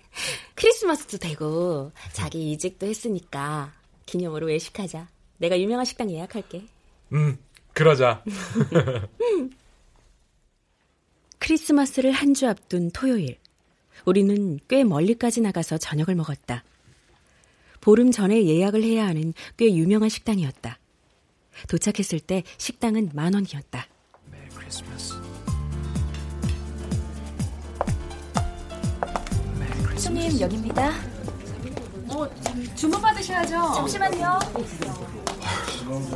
크리스마스도 0.56 1.18
되고 1.18 1.92
자기 2.14 2.52
이직도 2.52 2.88
했으니까 2.88 3.74
기념으로 4.06 4.48
외식하자. 4.48 5.08
내가 5.38 5.60
유명한 5.60 5.86
식당 5.86 6.10
예약할게. 6.10 6.64
음, 7.14 7.38
그러자. 7.74 8.24
크리스마스를 11.40 12.12
한 12.12 12.34
주 12.34 12.48
앞둔 12.48 12.92
토요일, 12.92 13.38
우리는 14.06 14.60
꽤 14.68 14.84
멀리까지 14.84 15.42
나가서 15.42 15.78
저녁을 15.78 16.16
먹었다. 16.16 16.64
보름 17.82 18.12
전에 18.12 18.46
예약을 18.46 18.84
해야 18.84 19.08
하는 19.08 19.34
꽤 19.58 19.74
유명한 19.74 20.10
식당이었다. 20.10 20.78
도착했을 21.68 22.20
때 22.20 22.44
식당은 22.58 23.12
만 23.14 23.34
원이었다. 23.34 23.88
손님 29.98 30.40
여기입니다. 30.40 30.92
어, 32.10 32.28
주문 32.76 33.02
받으셔야죠. 33.02 33.74
잠시만요. 33.76 34.40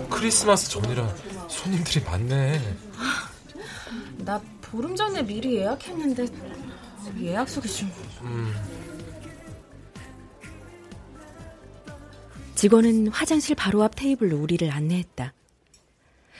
크리스마스 0.09 0.69
전이라 0.69 1.07
손님들이 1.49 2.03
많네. 2.05 2.61
나 4.19 4.41
보름 4.73 4.95
전에 4.95 5.23
미리 5.23 5.57
예약했는데 5.57 6.25
예약석이 7.21 7.67
좀... 7.67 7.91
음. 8.23 8.51
직원은 12.55 13.09
화장실 13.09 13.55
바로 13.55 13.83
앞 13.83 13.95
테이블로 13.95 14.35
우리를 14.35 14.67
안내했다. 14.71 15.31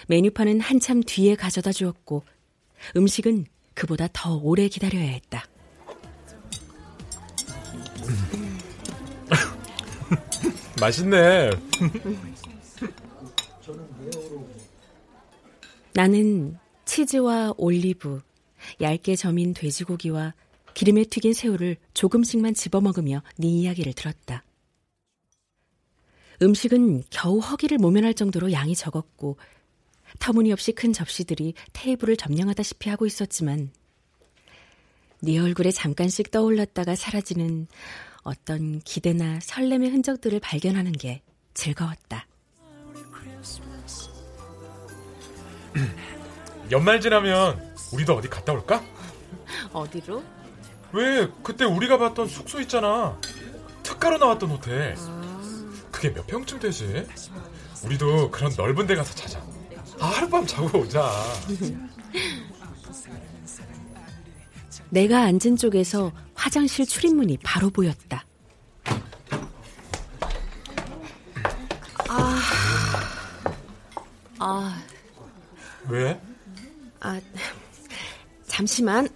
메뉴판은 0.08 0.62
한참 0.62 1.04
뒤에 1.06 1.36
가져다 1.36 1.72
주었고 1.72 2.24
음식은 2.98 3.46
그보다 3.76 4.08
더 4.12 4.38
오래 4.38 4.68
기다려야 4.68 5.10
했다. 5.10 5.46
맛있네. 10.82 11.52
나는 15.94 16.58
치즈와 16.94 17.56
올리브, 17.58 18.22
얇게 18.80 19.16
점인 19.16 19.56
돼지고기와 19.56 20.36
기름에 20.76 21.06
튀긴 21.06 21.34
새우를 21.34 21.78
조금씩만 21.96 22.54
집어먹으며 22.54 23.24
네 23.36 23.48
이야기를 23.48 23.94
들었다. 23.94 24.44
음식은 26.44 27.06
겨우 27.10 27.40
허기를 27.40 27.80
모면할 27.80 28.14
정도로 28.14 28.52
양이 28.52 28.76
적었고 28.76 29.38
터무니없이 30.20 30.74
큰 30.74 30.94
접시들이 30.94 31.56
테이블을 31.74 32.16
점령하다시피 32.16 32.92
하고 32.92 33.08
있었지만 33.08 33.72
네 35.20 35.40
얼굴에 35.40 35.72
잠깐씩 35.72 36.30
떠올랐다가 36.30 36.94
사라지는 36.94 37.66
어떤 38.22 38.80
기대나 38.82 39.40
설렘의 39.40 39.90
흔적들을 39.90 40.40
발견하는 40.40 40.92
게 40.92 41.24
즐거웠다. 41.56 42.28
연말 46.74 47.00
지나면 47.00 47.76
우리도 47.92 48.16
어디 48.16 48.28
갔다 48.28 48.52
올까? 48.52 48.84
어디로? 49.72 50.24
왜 50.92 51.28
그때 51.44 51.66
우리가 51.66 52.00
봤던 52.00 52.28
숙소 52.28 52.60
있잖아. 52.62 53.16
특가로 53.84 54.18
나왔던 54.18 54.50
호텔. 54.50 54.98
그게 55.92 56.12
몇 56.12 56.26
평쯤 56.26 56.60
되지? 56.60 57.08
우리도 57.86 58.32
그런 58.32 58.52
넓은 58.58 58.88
데 58.88 58.96
가서 58.96 59.14
자자. 59.14 59.40
아, 60.00 60.08
하룻밤 60.08 60.48
자고 60.48 60.80
오자. 60.80 61.08
내가 64.90 65.22
앉은 65.26 65.58
쪽에서 65.58 66.12
화장실 66.34 66.88
출입문이 66.88 67.38
바로 67.44 67.70
보였다. 67.70 68.26
아, 72.10 72.40
아. 74.40 74.84
왜? 75.88 76.20
아, 77.04 77.20
잠시만. 78.48 79.10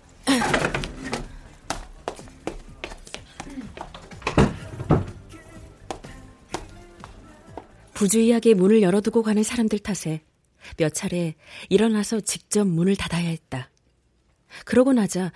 부주의하게 7.93 8.54
문을 8.56 8.82
열어두고 8.82 9.23
가는 9.23 9.41
사람들 9.41 9.80
탓에 9.80 10.21
몇 10.76 10.93
차례 10.93 11.36
일어나서 11.69 12.19
직접 12.19 12.67
문을 12.67 12.97
닫아야 12.97 13.30
했다. 13.30 13.71
그러고 14.65 14.91
나자 14.91 15.32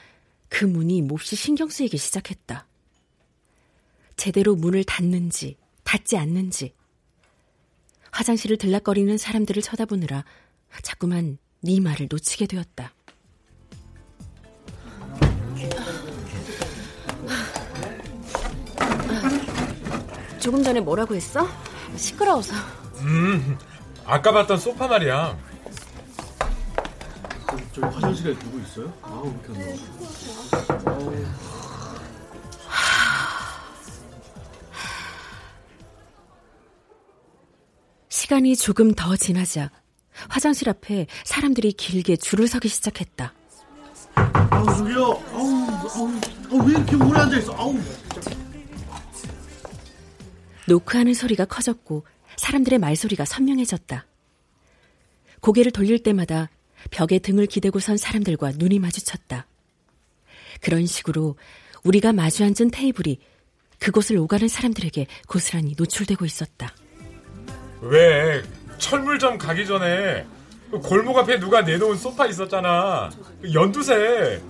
그 0.50 0.66
문이 0.66 1.02
몹시 1.04 1.38
신경 1.38 1.70
쓰이기 1.70 1.98
시작했다. 1.98 2.68
제대로 4.18 4.56
문을 4.56 4.84
닫는지, 4.84 5.58
닫지 5.86 6.18
않는지. 6.18 6.76
화장실을 8.12 8.58
들락거리는 8.58 9.18
사람들을 9.18 9.62
쳐다보느라 9.64 10.26
자꾸만 10.84 11.38
네 11.62 11.80
말을 11.80 12.08
놓치게 12.10 12.48
되었다. 12.48 12.92
조금 20.40 20.64
전에 20.64 20.80
뭐라고 20.80 21.14
했어? 21.16 21.48
시끄러워서. 21.96 22.54
음, 23.02 23.58
아까 24.06 24.32
봤던 24.32 24.58
소파 24.58 24.88
말이야. 24.88 25.38
저 27.74 27.88
화장실에 27.88 28.38
누구 28.40 28.60
있어요? 28.60 28.92
아우, 29.02 29.32
이렇게 29.50 29.76
시간이 38.10 38.56
조금 38.56 38.94
더 38.94 39.16
지나자 39.16 39.70
화장실 40.30 40.70
앞에 40.70 41.08
사람들이 41.24 41.74
길게 41.74 42.18
줄을 42.18 42.48
서기 42.48 42.68
시작했다. 42.68 43.34
아우, 44.16 44.66
저기요. 44.78 45.06
아우, 45.34 45.48
아우, 45.96 46.12
아우, 46.52 46.68
왜 46.68 46.74
이렇게 46.74 46.96
오래 46.96 47.20
앉아있어? 47.20 47.54
아우. 47.54 47.78
노크하는 50.68 51.14
소리가 51.14 51.46
커졌고 51.46 52.06
사람들의 52.38 52.80
말소리가 52.80 53.26
선명해졌다. 53.26 54.06
고개를 55.42 55.72
돌릴 55.72 56.00
때마다 56.04 56.50
벽에 56.92 57.20
등을 57.20 57.46
기대고 57.46 57.80
선 57.80 57.98
사람들과 57.98 58.54
눈이 58.56 58.80
마주쳤다. 58.80 59.48
그런 60.62 60.86
식으로 60.86 61.36
우리가 61.84 62.14
마주 62.14 62.44
앉은 62.44 62.72
테이블이 62.72 63.20
그곳을 63.80 64.18
오가는 64.18 64.48
사람들에게 64.48 65.08
고스란히 65.28 65.74
노출되고 65.78 66.24
있었다. 66.26 66.76
왜? 67.82 68.44
철물점 68.82 69.38
가기 69.38 69.66
전에 69.66 70.26
골목 70.84 71.18
앞에 71.18 71.40
누가 71.40 71.62
내놓은 71.62 71.98
소파 71.98 72.26
있었잖아. 72.26 73.12
연두색. 73.54 74.44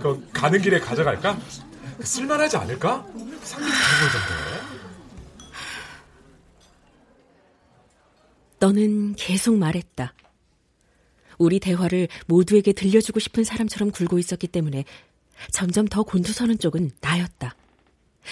그 0.00 0.28
가는 0.32 0.60
길에 0.60 0.78
가져갈까? 0.78 1.38
쓸만하지 2.00 2.58
않을까? 2.58 3.04
좋은 3.12 3.40
정도에. 3.40 4.74
너는 8.60 9.14
계속 9.16 9.56
말했다. 9.56 10.12
우리 11.38 11.58
대화를 11.58 12.08
모두에게 12.26 12.72
들려주고 12.72 13.18
싶은 13.18 13.44
사람처럼 13.44 13.90
굴고 13.90 14.18
있었기 14.18 14.46
때문에 14.48 14.84
점점 15.50 15.86
더 15.86 16.02
곤두서는 16.02 16.58
쪽은 16.58 16.90
나였다. 17.00 17.56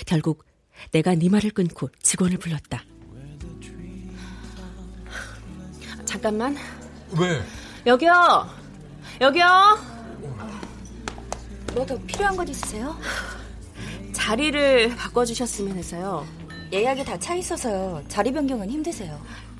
결국 0.07 0.45
내가 0.93 1.15
네 1.15 1.29
말을 1.29 1.51
끊고 1.51 1.89
직원을 2.01 2.39
불렀다. 2.39 2.85
잠깐만. 6.13 6.55
왜? 7.19 7.43
여기요. 7.87 8.47
여기요. 9.23 9.47
뭐 11.75 11.87
더 11.87 11.99
필요한 12.07 12.37
것 12.37 12.47
있으세요? 12.51 12.95
자리를 14.13 14.95
바꿔주셨으면 14.95 15.75
해서요. 15.79 16.27
예약이 16.71 17.03
다 17.07 17.17
차 17.19 17.35
있어서요. 17.35 18.03
자리 18.09 18.31
변경은 18.31 18.69
힘드세요. 18.69 19.19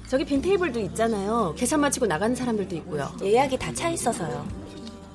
저기 0.09 0.27
빈 0.27 0.43
테이블도 0.43 0.79
있잖아요. 0.81 1.55
계산 1.57 1.81
마치고 1.81 2.05
나가는 2.07 2.37
사람들도 2.37 2.77
있고요. 2.77 3.11
예약이 3.23 3.57
다 3.59 3.73
차 3.73 3.89
있어서요. 3.89 4.47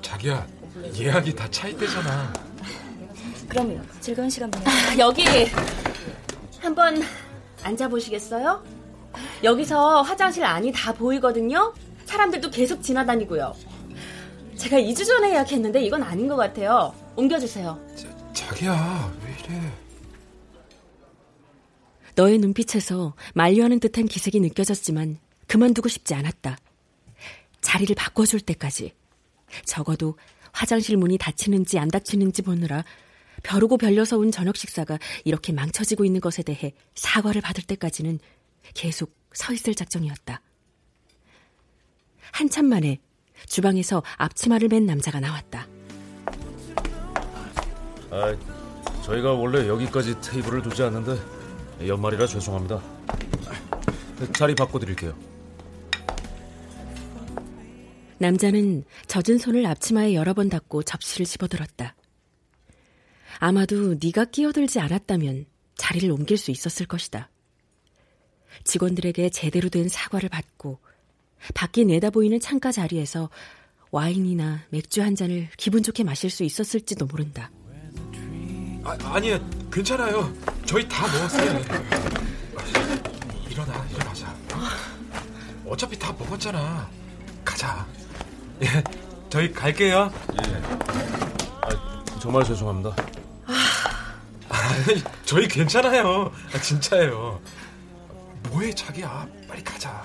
자기야, 0.01 0.47
예약이 0.95 1.35
다 1.35 1.47
차 1.51 1.67
있대잖아. 1.67 2.33
그럼 3.47 3.87
즐거운 4.01 4.27
시간 4.31 4.49
보내세요. 4.49 4.75
아, 4.75 4.97
여기 4.97 5.23
한번 6.59 7.03
앉아보시겠어요? 7.63 8.63
여기서 9.43 10.01
화장실 10.01 10.43
안이 10.43 10.71
다 10.71 10.93
보이거든요. 10.93 11.73
사람들도 12.05 12.49
계속 12.51 12.81
지나다니고요. 12.81 13.53
제가 14.55 14.77
2주 14.77 15.05
전에 15.05 15.31
예약했는데 15.31 15.81
이건 15.83 16.03
아닌 16.03 16.27
것 16.27 16.35
같아요. 16.35 16.93
옮겨주세요. 17.15 17.79
자기야, 18.33 19.13
왜 19.23 19.35
이래? 19.39 19.71
너의 22.15 22.39
눈빛에서 22.39 23.13
만류하는 23.35 23.79
듯한 23.79 24.07
기색이 24.07 24.39
느껴졌지만 24.39 25.19
그만두고 25.45 25.87
싶지 25.87 26.15
않았다. 26.15 26.57
자리를 27.61 27.95
바꿔줄 27.95 28.39
때까지. 28.41 28.93
적어도 29.65 30.17
화장실 30.51 30.97
문이 30.97 31.17
닫히는지 31.19 31.77
안 31.77 31.87
닫히는지 31.89 32.41
보느라 32.41 32.83
벼르고 33.43 33.77
별려서 33.77 34.17
온 34.17 34.31
저녁 34.31 34.57
식사가 34.57 34.97
이렇게 35.23 35.53
망쳐지고 35.53 36.05
있는 36.05 36.19
것에 36.19 36.41
대해 36.41 36.73
사과를 36.95 37.41
받을 37.41 37.63
때까지는 37.63 38.19
계속 38.73 39.15
서 39.33 39.53
있을 39.53 39.75
작정이었다. 39.75 40.41
한참 42.31 42.65
만에 42.65 42.99
주방에서 43.45 44.03
앞치마를 44.17 44.67
맨 44.67 44.85
남자가 44.85 45.19
나왔다. 45.19 45.67
아, 48.09 48.35
저희가 49.03 49.33
원래 49.33 49.67
여기까지 49.67 50.19
테이블을 50.21 50.61
두지 50.63 50.83
않는데 50.83 51.17
연말이라 51.87 52.25
죄송합니다. 52.25 52.81
자리 54.33 54.55
바꿔드릴게요. 54.55 55.15
남자는 58.19 58.83
젖은 59.05 59.37
손을 59.37 59.65
앞치마에 59.67 60.15
여러 60.15 60.33
번 60.33 60.49
닦고 60.49 60.83
접시를 60.83 61.25
집어들었다. 61.25 61.95
아마도 63.39 63.95
네가 64.01 64.25
끼어들지 64.25 64.79
않았다면 64.79 65.45
자리를 65.75 66.09
옮길 66.11 66.37
수 66.37 66.49
있었을 66.49 66.87
것이다. 66.87 67.29
직원들에게 68.63 69.29
제대로 69.29 69.69
된 69.69 69.89
사과를 69.89 70.29
받고 70.29 70.79
밖에 71.53 71.83
내다보이는 71.83 72.39
창가 72.39 72.71
자리에서 72.71 73.29
와인이나 73.91 74.61
맥주 74.69 75.01
한 75.01 75.15
잔을 75.15 75.47
기분 75.57 75.83
좋게 75.83 76.03
마실 76.03 76.29
수 76.29 76.43
있었을지도 76.43 77.05
모른다. 77.05 77.51
아, 78.83 78.97
아니요, 79.03 79.39
괜찮아요. 79.71 80.33
저희 80.65 80.87
다 80.87 81.07
먹었어요. 81.07 81.59
일어나, 83.49 83.85
일어나자. 83.89 84.35
어차피 85.65 85.97
다 85.97 86.13
먹었잖아. 86.17 86.89
가자. 87.43 87.85
예, 88.61 88.67
저희 89.29 89.51
갈게요. 89.51 90.11
예. 90.33 90.55
아, 91.61 92.03
정말 92.19 92.43
죄송합니다. 92.43 92.95
아니, 94.49 95.03
저희 95.25 95.47
괜찮아요. 95.47 96.31
아, 96.53 96.61
진짜예요. 96.61 97.41
뭐해, 98.51 98.73
자기야. 98.73 99.27
빨리 99.47 99.63
가자. 99.63 100.03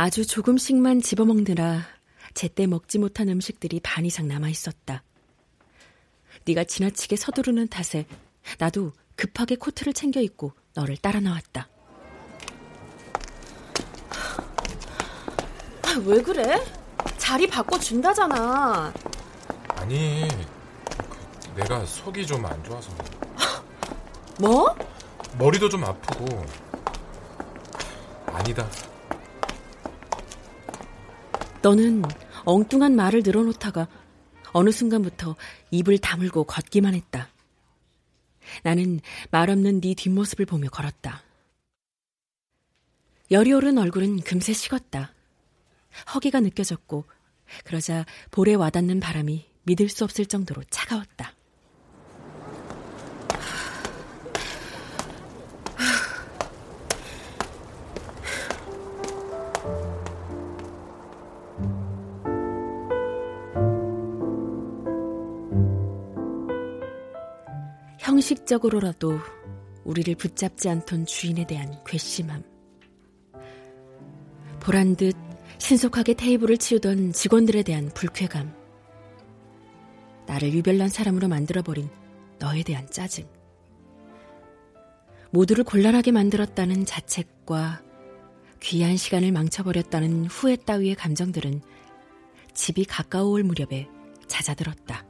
아주 0.00 0.24
조금씩만 0.24 1.02
집어먹느라 1.02 1.82
제때 2.32 2.68
먹지 2.68 2.98
못한 2.98 3.28
음식들이 3.28 3.80
반 3.82 4.06
이상 4.06 4.28
남아 4.28 4.48
있었다. 4.48 5.02
네가 6.46 6.62
지나치게 6.64 7.16
서두르는 7.16 7.66
탓에 7.66 8.06
나도 8.58 8.92
급하게 9.16 9.56
코트를 9.56 9.92
챙겨 9.92 10.20
입고 10.20 10.52
너를 10.74 10.96
따라 10.98 11.18
나왔다. 11.18 11.68
아, 15.88 15.98
왜 16.04 16.20
그래? 16.22 16.62
자리 17.16 17.46
바꿔 17.46 17.78
준다잖아. 17.78 18.92
아니, 19.76 20.28
그, 21.08 21.60
내가 21.60 21.84
속이 21.86 22.26
좀 22.26 22.44
안 22.44 22.62
좋아서. 22.64 22.90
뭐? 24.38 24.74
머리도 25.38 25.68
좀 25.68 25.84
아프고. 25.84 26.44
아니다. 28.26 28.68
너는 31.62 32.02
엉뚱한 32.44 32.94
말을 32.94 33.22
늘어놓다가 33.24 33.88
어느 34.52 34.70
순간부터 34.70 35.36
입을 35.70 35.98
다물고 35.98 36.44
걷기만 36.44 36.94
했다. 36.94 37.28
나는 38.62 39.00
말 39.30 39.50
없는 39.50 39.80
네 39.80 39.94
뒷모습을 39.94 40.46
보며 40.46 40.68
걸었다. 40.70 41.22
열이 43.30 43.52
오른 43.52 43.76
얼굴은 43.76 44.20
금세 44.20 44.52
식었다. 44.52 45.12
허기가 46.14 46.40
느껴졌고 46.40 47.04
그러자 47.64 48.04
볼에 48.30 48.54
와닿는 48.54 49.00
바람이 49.00 49.46
믿을 49.64 49.88
수 49.88 50.04
없을 50.04 50.26
정도로 50.26 50.62
차가웠다. 50.70 51.34
형식적으로라도 67.98 69.18
우리를 69.84 70.14
붙잡지 70.16 70.68
않던 70.68 71.06
주인에 71.06 71.46
대한 71.46 71.82
괘씸함. 71.86 72.42
보란 74.60 74.96
듯 74.96 75.14
신속하게 75.58 76.14
테이블을 76.14 76.56
치우던 76.56 77.12
직원들에 77.12 77.62
대한 77.62 77.90
불쾌감. 77.92 78.54
나를 80.26 80.52
유별난 80.52 80.88
사람으로 80.88 81.28
만들어버린 81.28 81.88
너에 82.38 82.62
대한 82.62 82.88
짜증. 82.90 83.28
모두를 85.30 85.64
곤란하게 85.64 86.12
만들었다는 86.12 86.86
자책과 86.86 87.82
귀한 88.60 88.96
시간을 88.96 89.32
망쳐버렸다는 89.32 90.26
후회 90.26 90.56
따위의 90.56 90.94
감정들은 90.94 91.60
집이 92.54 92.84
가까워올 92.86 93.42
무렵에 93.42 93.88
잦아들었다. 94.26 95.07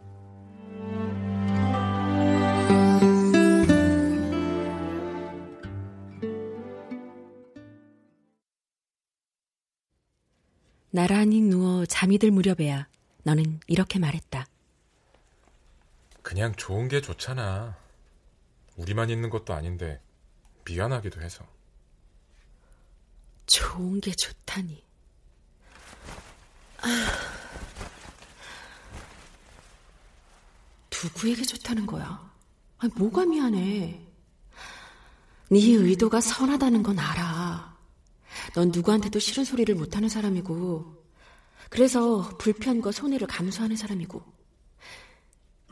나란히 10.99 11.41
누워 11.41 11.87
잠이 11.87 12.19
들 12.19 12.33
무렵에야 12.33 12.89
너는 13.23 13.61
이렇게 13.69 14.01
말했다. 14.01 14.49
그냥 16.23 16.53
좋은 16.57 16.89
게 16.89 17.01
좋잖아. 17.01 17.77
우리만 18.75 19.09
있는 19.09 19.31
것도 19.31 19.55
아닌데 19.55 20.01
미안하기도 20.65 21.23
해서. 21.23 21.47
좋은 23.47 24.01
게 24.01 24.11
좋다니. 24.11 24.83
아... 26.79 26.89
누구에게 30.91 31.45
좋다는 31.45 31.87
거야? 31.87 32.29
아니, 32.79 32.93
뭐가 32.97 33.25
미안해? 33.25 34.05
네 35.51 35.59
의도가 35.59 36.21
선하다는 36.21 36.83
건 36.83 36.99
알아. 36.99 37.38
넌 38.55 38.71
누구한테도 38.73 39.19
싫은 39.19 39.45
소리를 39.45 39.75
못하는 39.75 40.09
사람이고, 40.09 41.05
그래서 41.71 42.37
불편과 42.39 42.93
손해를 42.93 43.27
감수하는 43.27 43.77
사람이고, 43.77 44.23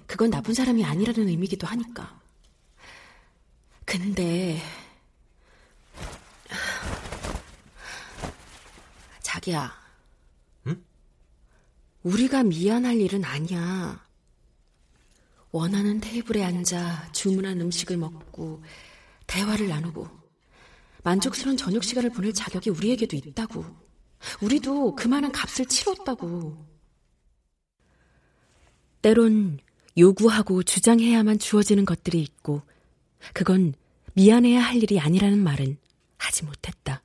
그건 0.06 0.30
나쁜 0.30 0.54
사람이 0.54 0.84
아니라는 0.84 1.28
의미기도 1.28 1.66
하니까. 1.66 2.20
근데, 3.84 4.60
자기야. 9.22 9.72
응? 10.66 10.84
우리가 12.02 12.42
미안할 12.42 13.00
일은 13.00 13.24
아니야. 13.24 14.04
원하는 15.50 16.00
테이블에 16.00 16.44
앉아 16.44 17.12
주문한 17.12 17.60
음식을 17.60 17.96
먹고, 17.96 18.62
대화를 19.26 19.68
나누고, 19.68 20.25
만족스러운 21.06 21.56
저녁 21.56 21.84
시간을 21.84 22.10
보낼 22.10 22.32
자격이 22.32 22.70
우리에게도 22.70 23.16
있다고. 23.16 23.64
우리도 24.42 24.96
그만한 24.96 25.30
값을 25.30 25.66
치렀다고. 25.66 26.66
때론 29.02 29.60
요구하고 29.96 30.64
주장해야만 30.64 31.38
주어지는 31.38 31.84
것들이 31.84 32.20
있고, 32.20 32.62
그건 33.32 33.74
미안해야 34.14 34.60
할 34.60 34.82
일이 34.82 34.98
아니라는 34.98 35.38
말은 35.38 35.78
하지 36.18 36.44
못했다. 36.44 37.00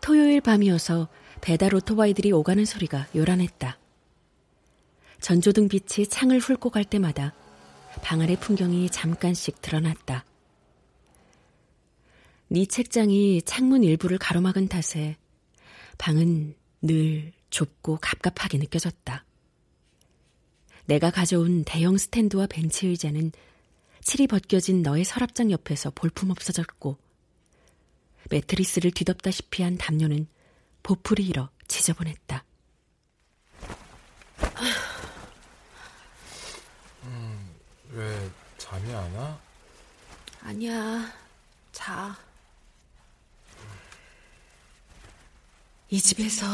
토요일 0.00 0.40
밤이어서 0.40 1.08
배달 1.42 1.74
오토바이들이 1.74 2.32
오가는 2.32 2.64
소리가 2.64 3.08
요란했다. 3.14 3.78
전조등 5.20 5.68
빛이 5.68 6.06
창을 6.06 6.38
훑고 6.38 6.70
갈 6.70 6.82
때마다 6.86 7.34
방 8.02 8.20
안의 8.20 8.36
풍경이 8.36 8.90
잠깐씩 8.90 9.60
드러났다. 9.60 10.24
네 12.48 12.66
책장이 12.66 13.42
창문 13.42 13.84
일부를 13.84 14.18
가로막은 14.18 14.68
탓에 14.68 15.16
방은 15.98 16.54
늘 16.82 17.32
좁고 17.50 17.98
갑갑하게 18.00 18.58
느껴졌다. 18.58 19.24
내가 20.86 21.10
가져온 21.10 21.64
대형 21.64 21.98
스탠드와 21.98 22.46
벤치 22.46 22.86
의자는 22.86 23.32
칠이 24.02 24.26
벗겨진 24.28 24.82
너의 24.82 25.04
서랍장 25.04 25.50
옆에서 25.50 25.90
볼품 25.90 26.30
없어졌고 26.30 26.96
매트리스를 28.30 28.90
뒤덮다시피 28.92 29.62
한 29.62 29.76
담요는 29.76 30.26
보풀이 30.82 31.26
일어 31.26 31.50
지저분했다. 31.68 32.44
왜 37.92 38.30
잠이 38.58 38.92
안 38.92 39.14
와? 39.14 39.38
아니야. 40.42 41.12
자. 41.72 42.16
이 45.88 46.00
집에서 46.00 46.46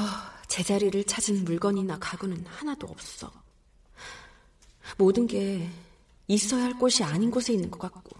제자리를 0.49 1.05
찾은 1.05 1.45
물건이나 1.45 1.99
가구는 1.99 2.47
하나도 2.47 2.87
없어. 2.87 3.31
모든 4.97 5.27
게 5.27 5.69
있어야 6.27 6.65
할 6.65 6.79
곳이 6.79 7.05
아닌 7.05 7.31
곳에 7.31 7.53
있는 7.53 7.71
것 7.71 7.79
같고. 7.79 8.17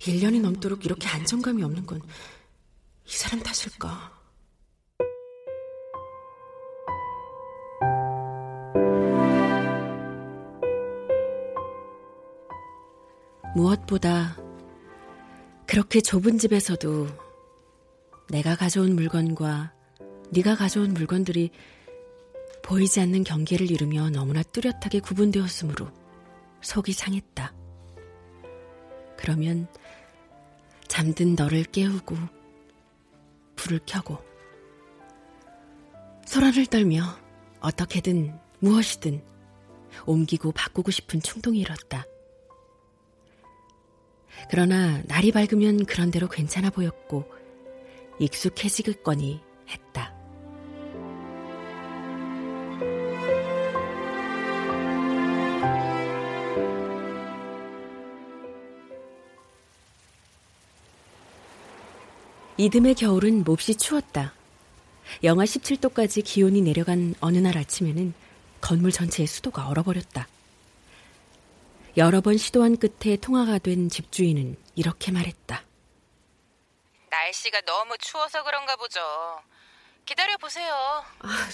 1년이 0.00 0.40
넘도록 0.40 0.84
이렇게 0.84 1.06
안정감이 1.08 1.62
없는 1.62 1.86
건 1.86 2.00
이 3.06 3.16
사람 3.16 3.42
탓일까? 3.42 4.21
무엇보다 13.54 14.36
그렇게 15.66 16.00
좁은 16.00 16.38
집에서도 16.38 17.08
내가 18.28 18.56
가져온 18.56 18.94
물건과 18.94 19.72
네가 20.30 20.56
가져온 20.56 20.94
물건들이 20.94 21.50
보이지 22.62 23.00
않는 23.00 23.24
경계를 23.24 23.70
이루며 23.70 24.10
너무나 24.10 24.42
뚜렷하게 24.42 25.00
구분되었으므로 25.00 25.88
속이 26.62 26.92
상했다. 26.92 27.52
그러면 29.16 29.66
잠든 30.88 31.34
너를 31.34 31.64
깨우고 31.64 32.16
불을 33.56 33.80
켜고 33.86 34.18
소란을 36.26 36.66
떨며 36.66 37.02
어떻게든 37.60 38.38
무엇이든 38.60 39.22
옮기고 40.06 40.52
바꾸고 40.52 40.90
싶은 40.90 41.20
충동이 41.20 41.60
일었다. 41.60 42.06
그러나 44.50 45.02
날이 45.06 45.32
밝으면 45.32 45.86
그런대로 45.86 46.28
괜찮아 46.28 46.70
보였고 46.70 47.24
익숙해지겠거니 48.18 49.40
했다. 49.68 50.14
이듬해 62.58 62.94
겨울은 62.94 63.44
몹시 63.44 63.74
추웠다. 63.74 64.34
영하 65.24 65.44
17도까지 65.44 66.22
기온이 66.24 66.60
내려간 66.60 67.14
어느 67.20 67.38
날 67.38 67.58
아침에는 67.58 68.12
건물 68.60 68.92
전체의 68.92 69.26
수도가 69.26 69.68
얼어버렸다. 69.68 70.28
여러 71.96 72.20
번 72.22 72.38
시도한 72.38 72.78
끝에 72.78 73.16
통화가 73.16 73.58
된 73.58 73.88
집주인은 73.88 74.56
이렇게 74.74 75.12
말했다. 75.12 75.62
날씨가 77.10 77.60
너무 77.62 77.96
추워서 77.98 78.42
그런가 78.42 78.76
보죠. 78.76 79.00
기다려 80.06 80.36
보세요. 80.38 80.72
아, 81.20 81.48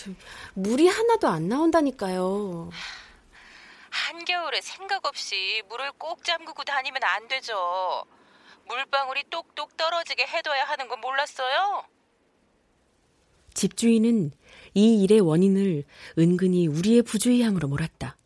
물이 0.55 0.87
하나도 0.89 1.29
안 1.29 1.49
나온다니까요. 1.49 2.71
한겨울에 3.91 4.61
생각 4.61 5.05
없이 5.07 5.63
물을 5.69 5.91
꼭 5.99 6.23
잠그고 6.23 6.63
다니면 6.63 7.03
안 7.03 7.27
되죠. 7.27 8.05
물방울이 8.67 9.25
똑똑 9.31 9.77
떨어지게 9.77 10.25
해둬야 10.25 10.65
하는 10.65 10.89
건 10.89 11.01
몰랐어요? 11.01 11.85
집주인은 13.55 14.31
이 14.75 15.03
일의 15.03 15.21
원인을 15.21 15.85
은근히 16.19 16.69
우리의 16.69 17.03
부주의함으로 17.03 17.67
몰았다. 17.67 18.17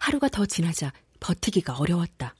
하루가 0.00 0.28
더 0.28 0.46
지나자 0.46 0.92
버티기가 1.24 1.78
어려웠다. 1.78 2.34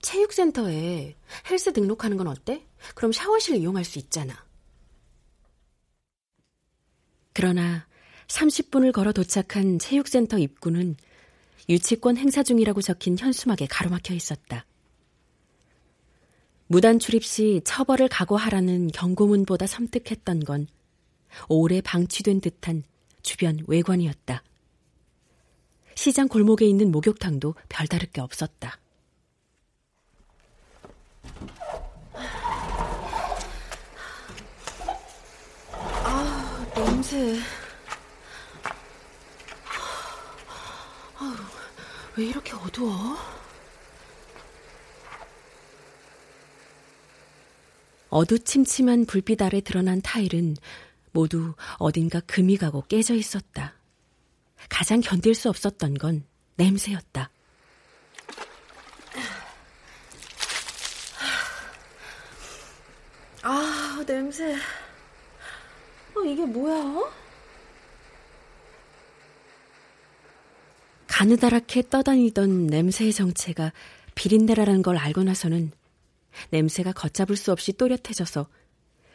체육센터에 0.00 1.14
헬스 1.50 1.74
등록하는 1.74 2.16
건 2.16 2.26
어때? 2.26 2.66
그럼 2.94 3.12
샤워실 3.12 3.56
이용할 3.56 3.84
수 3.84 3.98
있잖아. 3.98 4.34
그러나 7.34 7.86
30분을 8.28 8.92
걸어 8.92 9.12
도착한 9.12 9.78
체육센터 9.78 10.38
입구는 10.38 10.96
유치권 11.68 12.16
행사 12.16 12.42
중이라고 12.42 12.80
적힌 12.80 13.18
현수막에 13.18 13.66
가로막혀 13.66 14.14
있었다. 14.14 14.64
무단 16.66 16.98
출입 16.98 17.24
시 17.24 17.60
처벌을 17.64 18.08
각오하라는 18.08 18.88
경고문보다 18.88 19.66
섬뜩했던 19.66 20.40
건 20.44 20.66
오래 21.50 21.82
방치된 21.82 22.40
듯한 22.40 22.84
주변 23.22 23.58
외관이었다. 23.66 24.42
시장 25.94 26.28
골목에 26.28 26.66
있는 26.66 26.90
목욕탕도 26.90 27.54
별다를 27.68 28.08
게 28.10 28.20
없었다. 28.20 28.78
아, 36.04 36.66
냄새. 36.74 37.38
아, 41.18 41.36
왜 42.16 42.26
이렇게 42.26 42.52
어두워? 42.54 43.16
어두침침한 48.10 49.06
불빛 49.06 49.40
아래 49.40 49.62
드러난 49.62 50.02
타일은 50.02 50.56
모두 51.12 51.54
어딘가 51.78 52.20
금이 52.20 52.58
가고 52.58 52.82
깨져 52.82 53.14
있었다. 53.14 53.74
가장 54.68 55.00
견딜 55.00 55.34
수 55.34 55.48
없었던 55.48 55.94
건 55.94 56.24
냄새였다. 56.56 57.30
아, 63.42 64.04
냄새. 64.06 64.54
어, 66.14 66.20
이게 66.24 66.44
뭐야? 66.44 67.10
가느다랗게 71.06 71.88
떠다니던 71.90 72.66
냄새의 72.66 73.12
정체가 73.12 73.72
비린내라는 74.14 74.82
걸 74.82 74.96
알고 74.96 75.22
나서는 75.24 75.72
냄새가 76.50 76.92
걷잡을 76.92 77.36
수 77.36 77.52
없이 77.52 77.72
또렷해져서 77.72 78.48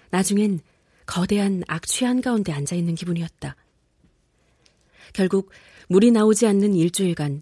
나중엔 0.10 0.62
거대한 1.06 1.64
악취 1.68 2.06
한가운데 2.06 2.52
앉아있는 2.52 2.96
기분이었다. 2.96 3.56
결국 5.14 5.52
물이 5.90 6.12
나오지 6.12 6.48
않는 6.48 6.76
일주일간 6.76 7.42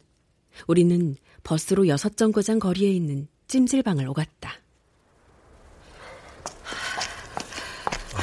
우리는 0.68 1.16
버스로 1.44 1.88
여섯 1.88 2.18
정거장 2.18 2.60
거리에 2.60 2.90
있는 2.92 3.28
찜질방을 3.48 4.08
오갔다. 4.10 4.54
아, 8.14 8.22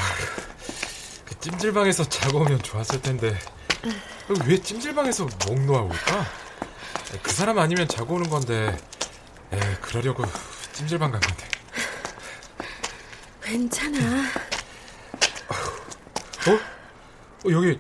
그 1.25 1.39
찜질방에서 1.41 2.05
자고 2.09 2.39
오면 2.41 2.63
좋았을 2.63 3.01
텐데 3.03 3.37
왜 4.47 4.59
찜질방에서 4.61 5.29
목 5.47 5.61
놓아 5.65 5.83
올까? 5.83 6.27
그 7.23 7.31
사람 7.33 7.59
아니면 7.59 7.87
자고 7.89 8.15
오는 8.15 8.29
건데 8.31 8.77
에 9.53 9.59
그러려고 9.81 10.25
찜질방 10.73 11.11
간 11.13 11.21
건데. 11.21 11.49
괜찮아. 13.43 13.99
어? 16.49 16.53
어 17.45 17.53
여기 17.53 17.79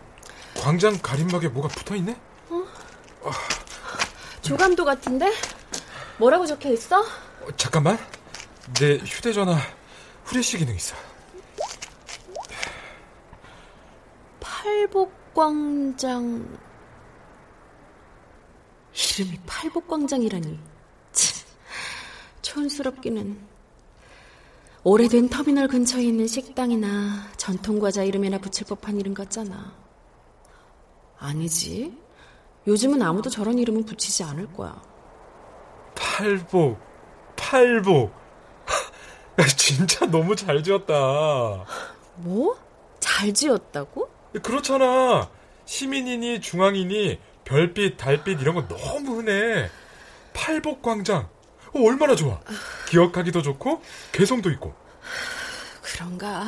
광장 0.63 0.97
가림막에 1.03 1.49
뭐가 1.49 1.67
붙어 1.67 1.97
있네? 1.97 2.17
어? 2.49 2.63
조감도 4.43 4.85
같은데? 4.85 5.33
뭐라고 6.19 6.47
적혀 6.47 6.71
있어? 6.71 7.01
어, 7.01 7.57
잠깐만. 7.57 7.99
내 8.75 8.99
휴대전화 8.99 9.59
후레쉬 10.25 10.59
기능 10.59 10.77
있어. 10.77 10.95
팔복광장. 14.39 16.57
이름이 19.19 19.41
팔복광장이라니. 19.45 20.61
참, 21.11 21.45
촌스럽기는. 22.43 23.49
오래된 24.85 25.29
터미널 25.29 25.67
근처에 25.67 26.05
있는 26.05 26.29
식당이나 26.29 27.33
전통과자 27.37 28.05
이름이나 28.05 28.39
붙일 28.39 28.69
법한 28.69 29.01
이름 29.01 29.13
같잖아. 29.13 29.82
아니지. 31.23 31.97
요즘은 32.67 33.01
아무도 33.03 33.31
저런 33.31 33.59
이름은 33.59 33.85
붙이지 33.85 34.25
않을 34.25 34.53
거야. 34.53 34.81
팔복, 35.95 36.79
팔복. 37.37 38.13
진짜 39.57 40.07
너무 40.07 40.37
잘 40.37 40.63
지었다. 40.63 40.95
뭐? 42.17 42.57
잘 43.01 43.33
지었다고? 43.33 44.11
그렇잖아. 44.43 45.31
시민이니 45.65 46.41
중앙이니 46.41 47.19
별빛, 47.45 47.97
달빛 47.97 48.41
이런 48.41 48.55
거 48.55 48.69
너무 48.69 49.19
흔해. 49.19 49.71
팔복 50.35 50.83
광장. 50.83 51.29
어, 51.75 51.81
얼마나 51.83 52.15
좋아. 52.15 52.41
기억하기도 52.89 53.43
좋고 53.43 53.83
개성도 54.13 54.51
있고. 54.51 54.75
그런가? 55.83 56.45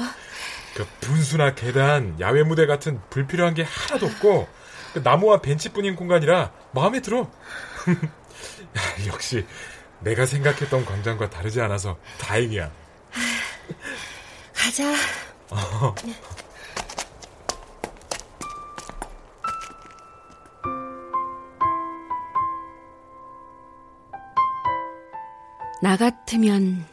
그 0.75 0.87
분수나 1.01 1.55
계단, 1.55 2.19
야외 2.21 2.43
무대 2.43 2.67
같은 2.67 3.01
불필요한 3.11 3.55
게 3.55 3.63
하나도 3.63 4.07
없고 4.07 4.47
그 4.47 4.64
나무와 5.03 5.41
벤치뿐인 5.41 5.97
공간이라 5.97 6.53
마음에 6.73 7.01
들어. 7.01 7.31
역시 9.07 9.47
내가 10.01 10.27
생각했던 10.27 10.85
광장과 10.85 11.31
다르지 11.31 11.61
않아서 11.61 11.99
다행이야. 12.19 12.71
가자. 14.55 14.95
어. 15.51 15.95
나 25.83 25.99
같으면 25.99 26.87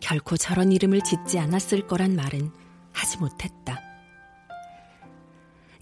결코 0.00 0.36
저런 0.36 0.70
이름을 0.70 1.00
짓지 1.00 1.38
않았을 1.38 1.86
거란 1.86 2.16
말은 2.16 2.52
하지 2.92 3.16
못했다. 3.18 3.85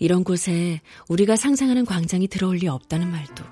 이런 0.05 0.23
곳에 0.23 0.83
우리가 1.09 1.35
상상하는 1.35 1.87
광장이 1.87 2.29
들어올 2.29 2.57
리 2.57 2.69
없다는 2.69 3.11
말도. 3.11 3.43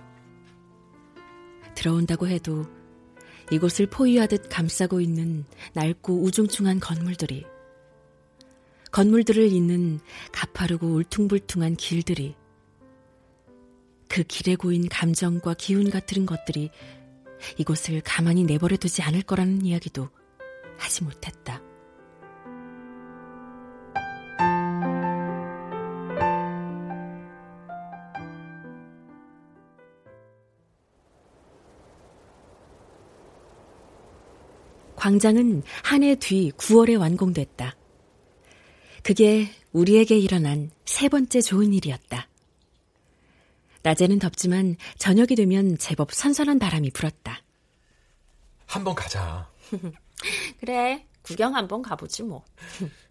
들어온다고 1.74 2.28
해도 2.28 2.66
이곳을 3.50 3.86
포위하듯 3.86 4.50
감싸고 4.50 5.00
있는 5.00 5.46
낡고 5.72 6.22
우중충한 6.22 6.78
건물들이, 6.78 7.46
건물들을 8.90 9.50
잇는 9.50 10.00
가파르고 10.30 10.88
울퉁불퉁한 10.88 11.76
길들이, 11.76 12.34
그 14.10 14.22
길에 14.22 14.54
고인 14.54 14.90
감정과 14.90 15.54
기운 15.54 15.88
같은 15.88 16.26
것들이 16.26 16.68
이곳을 17.56 18.02
가만히 18.04 18.44
내버려 18.44 18.76
두지 18.76 19.00
않을 19.00 19.22
거라는 19.22 19.64
이야기도 19.64 20.10
하지 20.76 21.02
못했다. 21.02 21.62
광장은 35.02 35.64
한 35.82 36.02
해 36.04 36.14
뒤 36.14 36.52
9월에 36.52 36.96
완공됐다. 36.96 37.74
그게 39.02 39.50
우리에게 39.72 40.16
일어난 40.16 40.70
세 40.84 41.08
번째 41.08 41.40
좋은 41.40 41.72
일이었다. 41.72 42.28
낮에는 43.82 44.20
덥지만 44.20 44.76
저녁이 44.98 45.34
되면 45.36 45.76
제법 45.76 46.12
선선한 46.12 46.60
바람이 46.60 46.92
불었다. 46.92 47.42
한번 48.66 48.94
가자. 48.94 49.50
그래, 50.60 51.04
구경 51.22 51.56
한번 51.56 51.82
가보지 51.82 52.22
뭐. 52.22 52.44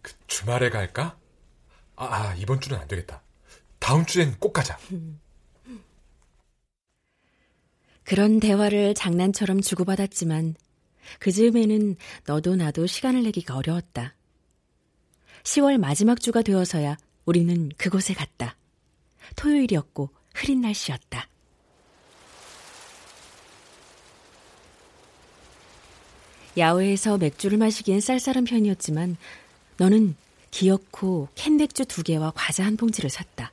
그 0.00 0.12
주말에 0.26 0.70
갈까? 0.70 1.18
아, 1.96 2.06
아, 2.06 2.34
이번 2.36 2.58
주는 2.62 2.78
안 2.78 2.88
되겠다. 2.88 3.22
다음 3.78 4.06
주엔 4.06 4.36
꼭 4.38 4.54
가자. 4.54 4.78
그런 8.04 8.40
대화를 8.40 8.94
장난처럼 8.94 9.60
주고받았지만 9.60 10.54
그 11.18 11.30
즈음에는 11.30 11.96
너도 12.26 12.56
나도 12.56 12.86
시간을 12.86 13.22
내기가 13.24 13.56
어려웠다. 13.56 14.14
10월 15.44 15.78
마지막 15.78 16.20
주가 16.20 16.42
되어서야 16.42 16.96
우리는 17.24 17.70
그곳에 17.76 18.14
갔다. 18.14 18.56
토요일이었고 19.36 20.10
흐린 20.34 20.60
날씨였다. 20.60 21.28
야외에서 26.58 27.16
맥주를 27.16 27.56
마시기엔 27.56 28.00
쌀쌀한 28.00 28.44
편이었지만 28.44 29.16
너는 29.78 30.16
기어코 30.50 31.28
캔 31.34 31.56
맥주 31.56 31.86
두 31.86 32.02
개와 32.02 32.32
과자 32.34 32.64
한 32.64 32.76
봉지를 32.76 33.08
샀다. 33.08 33.52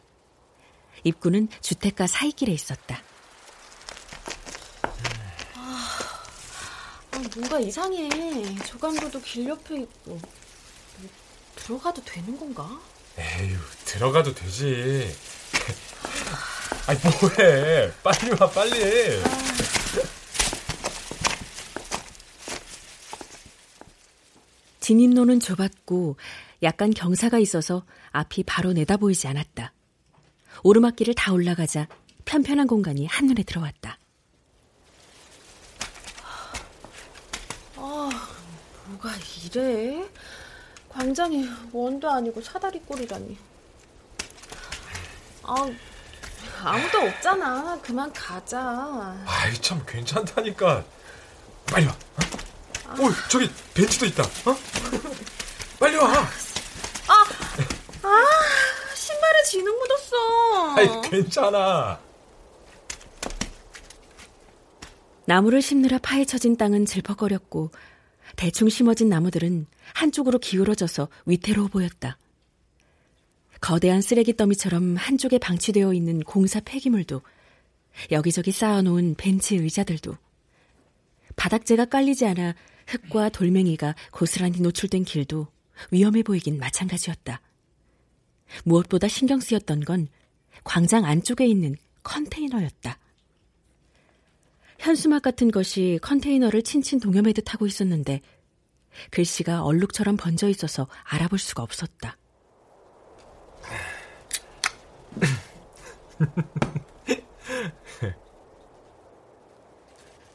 입구는 1.04 1.48
주택가 1.62 2.08
사이길에 2.08 2.52
있었다. 2.52 3.02
뭔가 7.36 7.60
이상해. 7.60 8.10
조감도도 8.66 9.22
길 9.22 9.48
옆에 9.48 9.82
있고. 9.82 10.12
뭐, 10.12 10.20
들어가도 11.56 12.04
되는 12.04 12.38
건가? 12.38 12.80
에휴, 13.18 13.58
들어가도 13.86 14.34
되지. 14.34 15.14
아이, 16.88 16.98
뭐해. 17.20 17.92
빨리 18.02 18.32
와, 18.40 18.50
빨리. 18.50 19.22
진입로는 24.80 25.40
좁았고 25.40 26.18
약간 26.64 26.92
경사가 26.92 27.38
있어서 27.40 27.86
앞이 28.12 28.44
바로 28.44 28.74
내다보이지 28.74 29.28
않았다. 29.28 29.72
오르막길을 30.64 31.14
다 31.14 31.32
올라가자 31.32 31.88
편편한 32.26 32.68
공간이 32.68 33.06
한눈에 33.06 33.44
들어왔다. 33.44 34.00
아, 37.82 38.10
뭐가 38.86 39.12
이래? 39.44 40.06
광장이 40.90 41.48
원도 41.72 42.10
아니고 42.10 42.42
사다리 42.42 42.80
꼴이라니. 42.80 43.38
아, 45.44 45.56
아무도 46.64 47.00
없잖아. 47.00 47.80
그만 47.82 48.12
가자. 48.12 49.16
아이, 49.26 49.54
참 49.62 49.82
괜찮다니까. 49.88 50.84
빨리 51.68 51.86
와. 51.86 51.94
어? 51.94 53.02
오, 53.02 53.12
저기 53.30 53.50
벤치도 53.74 54.06
있다. 54.08 54.24
어? 54.24 54.58
빨리 55.80 55.96
와. 55.96 56.10
아, 56.10 57.26
아, 58.04 58.26
신발에 58.96 59.44
진흙 59.46 59.76
묻었어. 59.80 60.76
아이, 60.76 61.10
괜찮아. 61.10 62.00
나무를 65.30 65.62
심느라 65.62 66.00
파헤쳐진 66.00 66.58
땅은 66.58 66.88
질퍽거렸고 66.88 67.70
대충 68.36 68.68
심어진 68.68 69.10
나무들은 69.10 69.68
한쪽으로 69.94 70.40
기울어져서 70.40 71.08
위태로워 71.28 71.68
보였다. 71.68 72.18
거대한 73.62 74.02
쓰레기 74.02 74.36
더미처럼 74.36 74.96
한쪽에 74.96 75.38
방치되어 75.38 75.94
있는 75.94 76.22
공사 76.22 76.60
폐기물도 76.60 77.22
여기저기 78.10 78.52
쌓아놓은 78.52 79.14
벤치 79.20 79.58
의자들도 79.58 80.18
바닥재가 81.36 81.86
깔리지 81.86 82.26
않아 82.26 82.56
흙과 82.88 83.30
돌멩이가 83.30 83.94
고스란히 84.12 84.62
노출된 84.62 85.04
길도 85.04 85.46
위험해 85.92 86.24
보이긴 86.24 86.58
마찬가지였다. 86.58 87.40
무엇보다 88.64 89.08
신경 89.08 89.40
쓰였던 89.40 89.82
건 89.82 90.08
광장 90.64 91.06
안쪽에 91.06 91.46
있는 91.46 91.76
컨테이너였다. 92.02 92.98
현수막 94.80 95.22
같은 95.22 95.52
것이 95.52 96.00
컨테이너를 96.02 96.64
친친 96.64 97.00
동여매듯 97.00 97.54
하고 97.54 97.68
있었는데 97.68 98.22
글씨가 99.12 99.64
얼룩처럼 99.64 100.18
번져 100.18 100.50
있어서 100.50 100.88
알아볼 101.04 101.38
수가 101.38 101.62
없었다. 101.64 102.18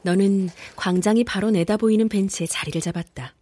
너는 0.02 0.50
광장이 0.76 1.24
바로 1.24 1.50
내다보이는 1.50 2.08
벤치에 2.10 2.46
자리를 2.46 2.80
잡았다. 2.80 3.34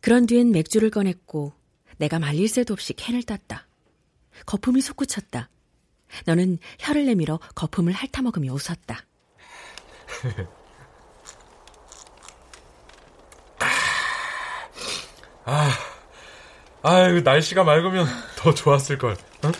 그런 0.00 0.26
뒤엔 0.26 0.50
맥주를 0.50 0.90
꺼냈고 0.90 1.52
내가 1.98 2.18
말릴 2.18 2.48
새도 2.48 2.72
없이 2.72 2.92
캔을 2.94 3.22
땄다. 3.22 3.68
거품이 4.46 4.80
솟구쳤다. 4.80 5.48
너는 6.26 6.58
혀를 6.80 7.06
내밀어 7.06 7.38
거품을 7.54 7.92
핥아먹으며 7.92 8.52
웃었다. 8.52 9.06
아, 15.44 15.70
아유, 16.82 17.20
날씨가 17.22 17.64
맑으면 17.64 18.06
더 18.36 18.54
좋았을 18.54 18.98
걸. 18.98 19.16
응? 19.44 19.52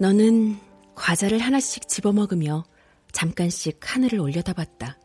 너는 0.00 0.58
과자를 0.94 1.38
하나씩 1.40 1.86
집어먹으며 1.86 2.64
잠깐씩 3.20 3.80
하늘을 3.82 4.18
올려다봤다. 4.18 4.98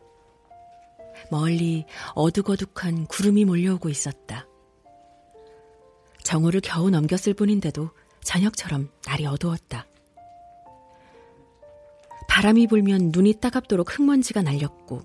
멀리 1.30 1.84
어둑어둑한 2.14 3.08
구름이 3.08 3.44
몰려오고 3.44 3.90
있었다. 3.90 4.48
정오를 6.24 6.62
겨우 6.62 6.90
넘겼을 6.90 7.34
뿐인데도 7.34 7.90
저녁처럼 8.24 8.90
날이 9.06 9.26
어두웠다. 9.26 9.86
바람이 12.30 12.68
불면 12.68 13.12
눈이 13.14 13.42
따갑도록 13.42 14.00
흙먼지가 14.00 14.44
날렸고 14.44 15.02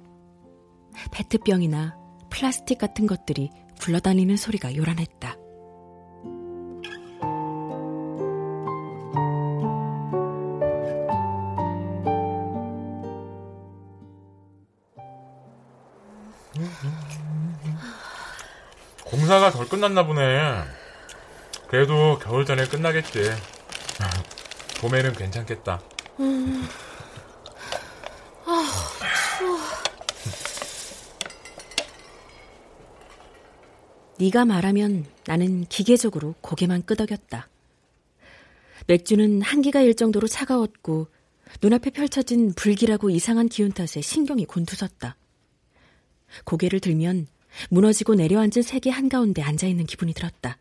페트병이나 1.10 1.96
플라스틱 2.30 2.78
같은 2.78 3.08
것들이 3.08 3.50
굴러다니는 3.80 4.36
소리가 4.36 4.76
요란했다. 4.76 5.39
끝났나 19.70 20.04
보네. 20.04 20.64
그래도 21.68 22.18
겨울 22.18 22.44
전에 22.44 22.66
끝나겠지. 22.66 23.30
봄에는 24.80 25.12
괜찮겠다. 25.12 25.80
음. 26.18 26.66
아, 28.46 28.66
추워. 29.38 29.58
네가 34.18 34.44
말하면 34.44 35.06
나는 35.26 35.64
기계적으로 35.66 36.34
고개만 36.40 36.84
끄덕였다. 36.84 37.48
맥주는 38.88 39.40
한기가 39.42 39.80
일 39.82 39.94
정도로 39.94 40.26
차가웠고 40.26 41.08
눈앞에 41.62 41.90
펼쳐진 41.90 42.54
불길하고 42.54 43.10
이상한 43.10 43.48
기운 43.48 43.70
탓에 43.70 44.00
신경이 44.00 44.46
곤두섰다. 44.46 45.16
고개를 46.44 46.80
들면 46.80 47.28
무너지고 47.70 48.14
내려앉은 48.14 48.62
세계 48.62 48.90
한가운데 48.90 49.42
앉아있는 49.42 49.86
기분이 49.86 50.14
들었다. 50.14 50.58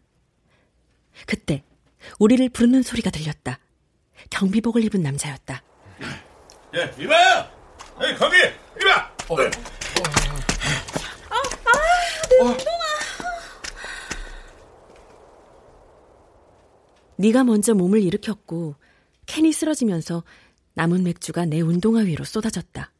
그때 1.25 1.63
우리를 2.19 2.47
부르는 2.49 2.81
소리가 2.81 3.09
들렸다. 3.09 3.59
경비복을 4.29 4.83
입은 4.85 5.01
남자였다. 5.01 5.63
예, 6.75 7.03
이봐요! 7.03 7.49
에이, 8.01 8.15
거기! 8.15 8.35
이봐! 8.79 9.11
어. 9.29 9.35
아, 11.29 11.35
아, 11.35 12.27
내 12.29 12.37
운동화! 12.39 12.79
네가 17.17 17.43
먼저 17.43 17.73
몸을 17.73 18.01
일으켰고 18.01 18.75
캔이 19.25 19.51
쓰러지면서 19.51 20.23
남은 20.75 21.03
맥주가 21.03 21.45
내 21.45 21.59
운동화 21.59 22.01
위로 22.01 22.23
쏟아졌다. 22.23 22.91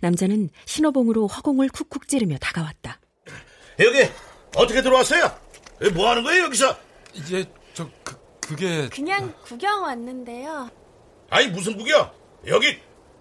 남자는 0.00 0.48
신호봉으로 0.64 1.26
허공을 1.26 1.68
쿡쿡 1.68 2.08
찌르며 2.08 2.38
다가왔다. 2.38 3.01
여기 3.80 4.08
어떻게 4.56 4.82
들어왔어요? 4.82 5.30
뭐 5.94 6.10
하는 6.10 6.22
거예요 6.22 6.44
여기서? 6.44 6.76
이제 7.14 7.44
저 7.74 7.88
그, 8.04 8.16
그게 8.40 8.88
그냥 8.88 9.34
구경 9.44 9.82
왔는데요. 9.82 10.70
아니 11.30 11.48
무슨 11.48 11.76
구경? 11.76 12.10
여기 12.46 12.78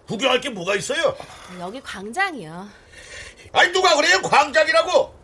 구경할 0.07 0.41
게 0.41 0.49
뭐가 0.49 0.75
있어요? 0.75 1.15
여기 1.59 1.81
광장이요. 1.81 2.67
아니 3.53 3.71
누가 3.71 3.95
그래요 3.95 4.21
광장이라고? 4.21 5.21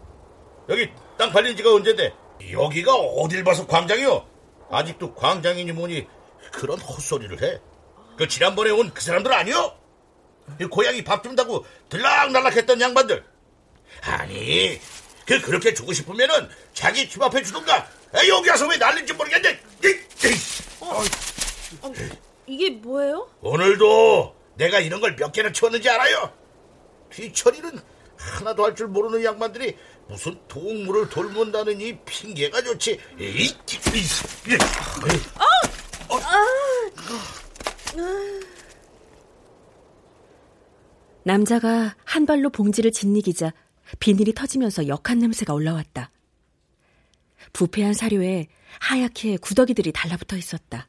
여기 0.69 0.89
땅 1.17 1.31
팔린 1.31 1.55
지가 1.55 1.73
언젠데 1.73 2.13
여기가 2.51 2.93
어딜 2.93 3.43
봐서 3.43 3.65
광장이요? 3.67 4.25
아직도 4.71 5.13
광장이니 5.15 5.71
뭐니 5.73 6.07
그런 6.51 6.79
헛소리를 6.79 7.41
해. 7.43 7.59
그 8.17 8.27
지난번에 8.27 8.71
온 8.71 8.91
그 8.93 9.01
사람들 9.01 9.31
아니요? 9.31 9.77
고양이 10.71 11.03
밥 11.03 11.23
준다고 11.23 11.65
들락날락했던 11.89 12.79
양반들. 12.79 13.23
아니, 14.03 14.79
그 15.27 15.41
그렇게 15.41 15.73
주고 15.73 15.91
싶으면은 15.91 16.49
자기 16.73 17.07
집 17.09 17.21
앞에 17.21 17.43
주던가. 17.43 17.85
아, 18.13 18.27
여기 18.27 18.49
와서 18.49 18.65
왜 18.67 18.77
난린지 18.77 19.13
모르겠네. 19.13 19.59
어, 20.79 21.03
어, 21.81 21.93
이게 22.47 22.69
뭐예요? 22.69 23.29
오늘도 23.41 24.35
내가 24.55 24.79
이런 24.79 25.01
걸 25.01 25.15
몇 25.17 25.31
개나 25.33 25.51
치웠는지 25.51 25.89
알아요? 25.89 26.31
뒤처리는 27.11 27.79
하나도 28.15 28.63
할 28.65 28.73
줄 28.75 28.87
모르는 28.87 29.23
양반들이 29.23 29.75
무슨 30.07 30.39
동물을 30.47 31.09
돌문다는 31.09 31.81
이 31.81 31.97
핑계가 32.05 32.61
좋지. 32.63 32.97
이, 33.19 33.49
어! 36.09 36.15
아! 36.15 36.45
남자가 41.23 41.95
한 42.05 42.25
발로 42.25 42.49
봉지를 42.49 42.91
짓이기자 42.91 43.51
비닐이 43.99 44.33
터지면서 44.33 44.87
역한 44.87 45.19
냄새가 45.19 45.53
올라왔다. 45.53 46.11
부패한 47.53 47.93
사료에 47.93 48.47
하얗게 48.79 49.37
구더기들이 49.37 49.91
달라붙어 49.91 50.37
있었다. 50.37 50.87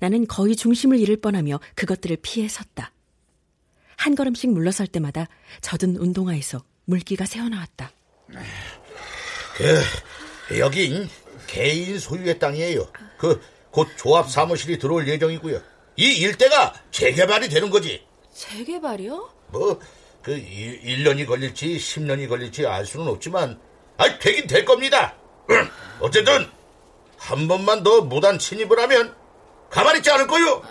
나는 0.00 0.26
거의 0.26 0.56
중심을 0.56 0.98
잃을 0.98 1.16
뻔하며 1.16 1.60
그것들을 1.74 2.18
피해 2.22 2.48
섰다. 2.48 2.92
한 3.96 4.14
걸음씩 4.14 4.50
물러설 4.50 4.86
때마다 4.86 5.28
젖은 5.60 5.96
운동화에서 5.96 6.64
물기가 6.84 7.26
새어나왔다. 7.26 7.92
그 9.56 10.58
여긴 10.58 11.08
개인 11.46 11.98
소유의 11.98 12.38
땅이에요. 12.38 12.90
그 13.18 13.40
곧 13.72 13.88
조합 13.96 14.30
사무실이 14.30 14.78
들어올 14.78 15.08
예정이고요. 15.08 15.60
이 15.96 16.04
일대가 16.18 16.74
재개발이 16.90 17.48
되는 17.48 17.70
거지. 17.70 18.06
재개발이요? 18.32 19.30
뭐, 19.48 19.80
그 20.22 20.32
1, 20.32 21.04
년이 21.04 21.26
걸릴지 21.26 21.76
10년이 21.76 22.28
걸릴지 22.28 22.66
알 22.66 22.86
수는 22.86 23.08
없지만, 23.08 23.58
아, 23.98 24.18
되긴 24.18 24.46
될 24.46 24.64
겁니다. 24.64 25.14
어쨌든, 26.00 26.48
한 27.18 27.48
번만 27.48 27.82
더 27.82 28.00
무단 28.02 28.38
침입을 28.38 28.78
하면 28.80 29.14
가만히 29.70 29.98
있지 29.98 30.10
않을 30.10 30.26
거요. 30.26 30.62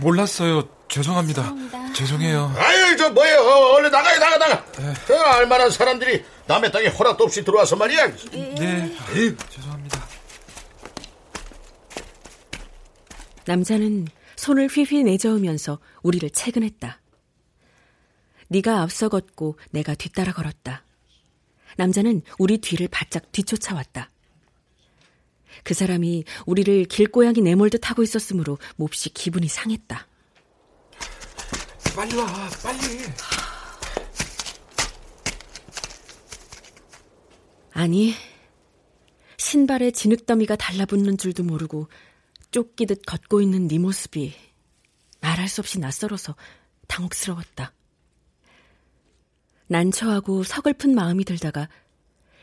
몰랐어요. 0.00 0.68
죄송합니다. 0.88 1.42
죄송합니다. 1.42 1.92
죄송해요. 1.92 2.52
아유, 2.56 2.96
저 2.96 3.10
뭐예요? 3.10 3.40
어, 3.40 3.74
얼른 3.74 3.90
나가요, 3.90 4.18
나가, 4.18 4.38
나가. 4.38 4.72
네. 4.72 4.94
저 5.06 5.14
알만한 5.14 5.70
사람들이 5.70 6.24
남의 6.46 6.72
땅에 6.72 6.86
허락도 6.88 7.24
없이 7.24 7.44
들어와서 7.44 7.76
말이야. 7.76 8.06
네. 8.32 8.54
네. 8.58 9.36
죄송합니다. 9.50 10.06
남자는 13.46 14.06
손을 14.36 14.68
휘휘 14.68 15.04
내저으면서 15.04 15.78
우리를 16.02 16.28
채근했다. 16.30 16.99
네가 18.50 18.82
앞서 18.82 19.08
걷고 19.08 19.56
내가 19.70 19.94
뒤따라 19.94 20.32
걸었다. 20.32 20.84
남자는 21.76 22.22
우리 22.38 22.58
뒤를 22.58 22.88
바짝 22.88 23.30
뒤쫓아왔다. 23.30 24.10
그 25.62 25.72
사람이 25.72 26.24
우리를 26.46 26.84
길고양이 26.86 27.40
내몰듯 27.42 27.88
하고 27.88 28.02
있었으므로 28.02 28.58
몹시 28.74 29.10
기분이 29.10 29.46
상했다. 29.46 30.06
빨리 31.94 32.16
와, 32.16 32.26
빨리. 32.62 32.80
아니, 37.72 38.14
신발에 39.36 39.92
진흙더미가 39.92 40.56
달라붙는 40.56 41.18
줄도 41.18 41.44
모르고 41.44 41.88
쫓기듯 42.50 43.02
걷고 43.06 43.42
있는 43.42 43.68
네 43.68 43.78
모습이 43.78 44.34
말할 45.20 45.48
수 45.48 45.60
없이 45.60 45.78
낯설어서 45.78 46.34
당혹스러웠다. 46.88 47.72
난처하고 49.70 50.42
서글픈 50.42 50.96
마음이 50.96 51.24
들다가 51.24 51.68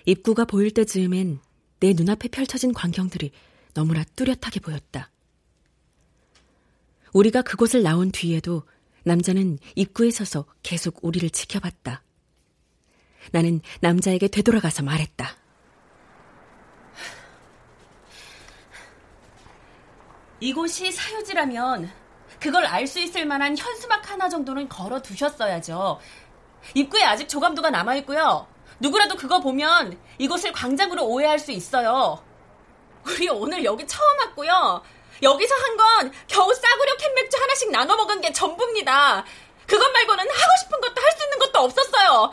입구가 0.05 0.45
보일 0.45 0.71
때즈음엔 0.71 1.39
내 1.81 1.91
눈앞에 1.93 2.29
펼쳐진 2.29 2.73
광경들이 2.73 3.31
너무나 3.73 4.05
뚜렷하게 4.15 4.61
보였다. 4.61 5.11
우리가 7.11 7.41
그곳을 7.41 7.83
나온 7.83 8.11
뒤에도 8.11 8.63
남자는 9.03 9.59
입구에 9.75 10.09
서서 10.09 10.45
계속 10.63 11.03
우리를 11.03 11.29
지켜봤다. 11.29 12.01
나는 13.33 13.59
남자에게 13.81 14.29
되돌아가서 14.29 14.83
말했다. 14.83 15.35
이곳이 20.39 20.93
사유지라면 20.93 21.91
그걸 22.39 22.65
알 22.65 22.87
수 22.87 22.99
있을 22.99 23.25
만한 23.25 23.57
현수막 23.57 24.09
하나 24.09 24.29
정도는 24.29 24.69
걸어 24.69 25.01
두셨어야죠. 25.01 25.99
입구에 26.73 27.03
아직 27.03 27.27
조감도가 27.29 27.69
남아있고요. 27.69 28.47
누구라도 28.79 29.15
그거 29.15 29.39
보면 29.39 29.97
이곳을 30.17 30.51
광장으로 30.51 31.05
오해할 31.07 31.39
수 31.39 31.51
있어요. 31.51 32.23
우리 33.05 33.27
오늘 33.29 33.63
여기 33.63 33.85
처음 33.87 34.19
왔고요. 34.19 34.81
여기서 35.23 35.55
한 35.55 35.77
건 35.77 36.11
겨우 36.27 36.53
싸구려 36.53 36.95
캔맥주 36.97 37.37
하나씩 37.39 37.71
나눠 37.71 37.95
먹은 37.95 38.21
게 38.21 38.31
전부입니다. 38.31 39.23
그것 39.65 39.91
말고는 39.91 40.29
하고 40.29 40.51
싶은 40.63 40.79
것도 40.81 41.01
할 41.01 41.11
수 41.17 41.23
있는 41.23 41.39
것도 41.39 41.59
없었어요. 41.59 42.31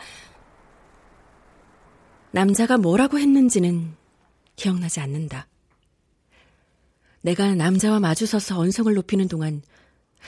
남자가 2.31 2.77
뭐라고 2.77 3.17
했는지는 3.19 3.95
기억나지 4.55 4.99
않는다. 4.99 5.47
내가 7.21 7.55
남자와 7.55 7.99
마주서서 7.99 8.59
언성을 8.59 8.93
높이는 8.93 9.27
동안 9.27 9.63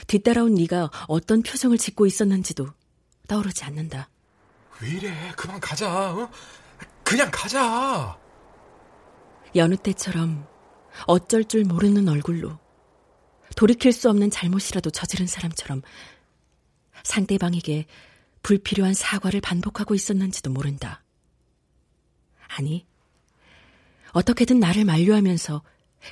뒤따라온 0.07 0.55
네가 0.55 0.89
어떤 1.07 1.43
표정을 1.43 1.77
짓고 1.77 2.05
있었는지도 2.05 2.67
떠오르지 3.27 3.63
않는다. 3.65 4.09
왜 4.81 4.89
이래? 4.89 5.33
그만 5.35 5.59
가자. 5.59 6.13
어? 6.13 6.29
그냥 7.03 7.29
가자. 7.31 8.17
여느 9.55 9.75
때처럼 9.75 10.47
어쩔 11.05 11.45
줄 11.45 11.63
모르는 11.63 12.07
얼굴로 12.07 12.59
돌이킬 13.55 13.91
수 13.91 14.09
없는 14.09 14.29
잘못이라도 14.29 14.89
저지른 14.89 15.25
사람처럼 15.25 15.81
상대방에게 17.03 17.85
불필요한 18.43 18.93
사과를 18.93 19.41
반복하고 19.41 19.95
있었는지도 19.95 20.51
모른다. 20.51 21.03
아니, 22.47 22.85
어떻게든 24.11 24.59
나를 24.59 24.85
만류하면서 24.85 25.63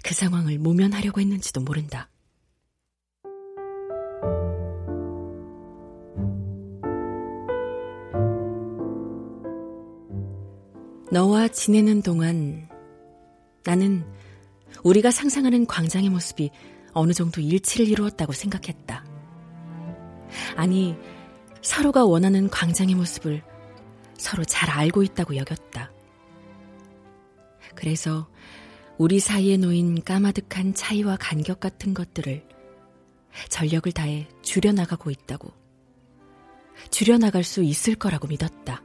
그 0.03 0.13
상황을 0.13 0.57
모면하려고 0.57 1.21
했는지도 1.21 1.61
모른다. 1.61 2.09
너와 11.11 11.47
지내는 11.49 12.01
동안 12.01 12.67
나는 13.63 14.05
우리가 14.83 15.11
상상하는 15.11 15.65
광장의 15.65 16.09
모습이 16.09 16.49
어느 16.93 17.13
정도 17.13 17.41
일치를 17.41 17.87
이루었다고 17.87 18.33
생각했다. 18.33 19.05
아니, 20.55 20.95
서로가 21.61 22.05
원하는 22.05 22.49
광장의 22.49 22.95
모습을 22.95 23.43
서로 24.17 24.43
잘 24.43 24.69
알고 24.69 25.03
있다고 25.03 25.35
여겼다. 25.35 25.91
그래서 27.75 28.27
우리 28.97 29.19
사이에 29.19 29.57
놓인 29.57 30.03
까마득한 30.03 30.73
차이와 30.73 31.17
간격 31.19 31.59
같은 31.59 31.93
것들을 31.93 32.47
전력을 33.49 33.91
다해 33.91 34.27
줄여나가고 34.41 35.11
있다고. 35.11 35.51
줄여나갈 36.89 37.43
수 37.43 37.61
있을 37.63 37.95
거라고 37.95 38.27
믿었다. 38.27 38.81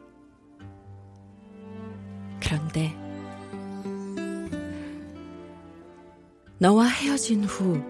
그런데 2.50 2.92
너와 6.58 6.88
헤어진 6.88 7.44
후 7.44 7.80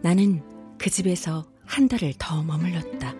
나는 0.00 0.42
그 0.78 0.88
집에서 0.88 1.44
한 1.64 1.88
달을 1.88 2.14
더 2.16 2.44
머물렀다. 2.44 3.12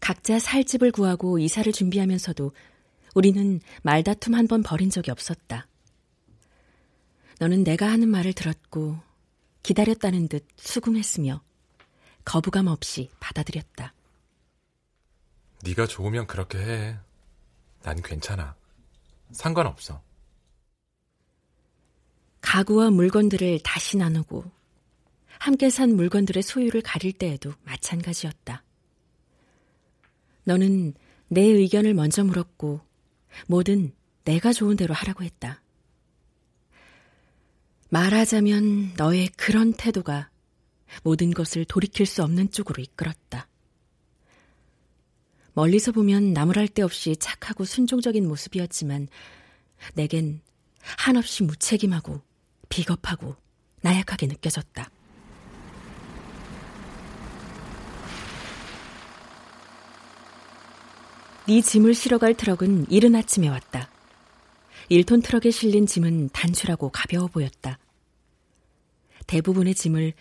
각자 0.00 0.38
살 0.38 0.62
집을 0.64 0.92
구하고 0.92 1.38
이사를 1.38 1.72
준비하면서도 1.72 2.52
우리는 3.14 3.60
말다툼 3.82 4.34
한 4.34 4.46
번 4.46 4.62
벌인 4.62 4.90
적이 4.90 5.10
없었다. 5.12 5.67
너는 7.38 7.64
내가 7.64 7.88
하는 7.90 8.08
말을 8.08 8.32
들었고 8.32 8.98
기다렸다는 9.62 10.28
듯 10.28 10.46
수긍했으며 10.56 11.42
거부감 12.24 12.66
없이 12.66 13.10
받아들였다. 13.20 13.94
네가 15.64 15.86
좋으면 15.86 16.26
그렇게 16.26 16.58
해. 16.58 16.98
난 17.82 18.00
괜찮아. 18.02 18.54
상관없어. 19.32 20.02
가구와 22.40 22.90
물건들을 22.90 23.60
다시 23.62 23.96
나누고 23.96 24.44
함께 25.38 25.70
산 25.70 25.94
물건들의 25.94 26.42
소유를 26.42 26.82
가릴 26.82 27.12
때에도 27.12 27.52
마찬가지였다. 27.64 28.62
너는 30.44 30.94
내 31.28 31.42
의견을 31.42 31.94
먼저 31.94 32.24
물었고 32.24 32.80
뭐든 33.46 33.92
내가 34.24 34.52
좋은 34.52 34.76
대로 34.76 34.94
하라고 34.94 35.24
했다. 35.24 35.60
말하자면 37.90 38.94
너의 38.96 39.28
그런 39.36 39.72
태도가 39.72 40.28
모든 41.02 41.30
것을 41.30 41.64
돌이킬 41.64 42.06
수 42.06 42.22
없는 42.22 42.50
쪽으로 42.50 42.82
이끌었다. 42.82 43.48
멀리서 45.54 45.92
보면 45.92 46.32
나무랄 46.32 46.68
데 46.68 46.82
없이 46.82 47.16
착하고 47.16 47.64
순종적인 47.64 48.26
모습이었지만 48.28 49.08
내겐 49.94 50.40
한없이 50.80 51.42
무책임하고 51.42 52.20
비겁하고 52.68 53.36
나약하게 53.80 54.26
느껴졌다. 54.26 54.90
네 61.48 61.62
짐을 61.62 61.94
실어갈 61.94 62.34
트럭은 62.34 62.90
이른 62.90 63.16
아침에 63.16 63.48
왔다. 63.48 63.90
1톤 64.90 65.22
트럭에 65.22 65.50
실린 65.50 65.86
짐은 65.86 66.30
단출하고 66.30 66.90
가벼워 66.90 67.26
보였다. 67.28 67.78
대부분의 69.26 69.74
짐을 69.74 70.14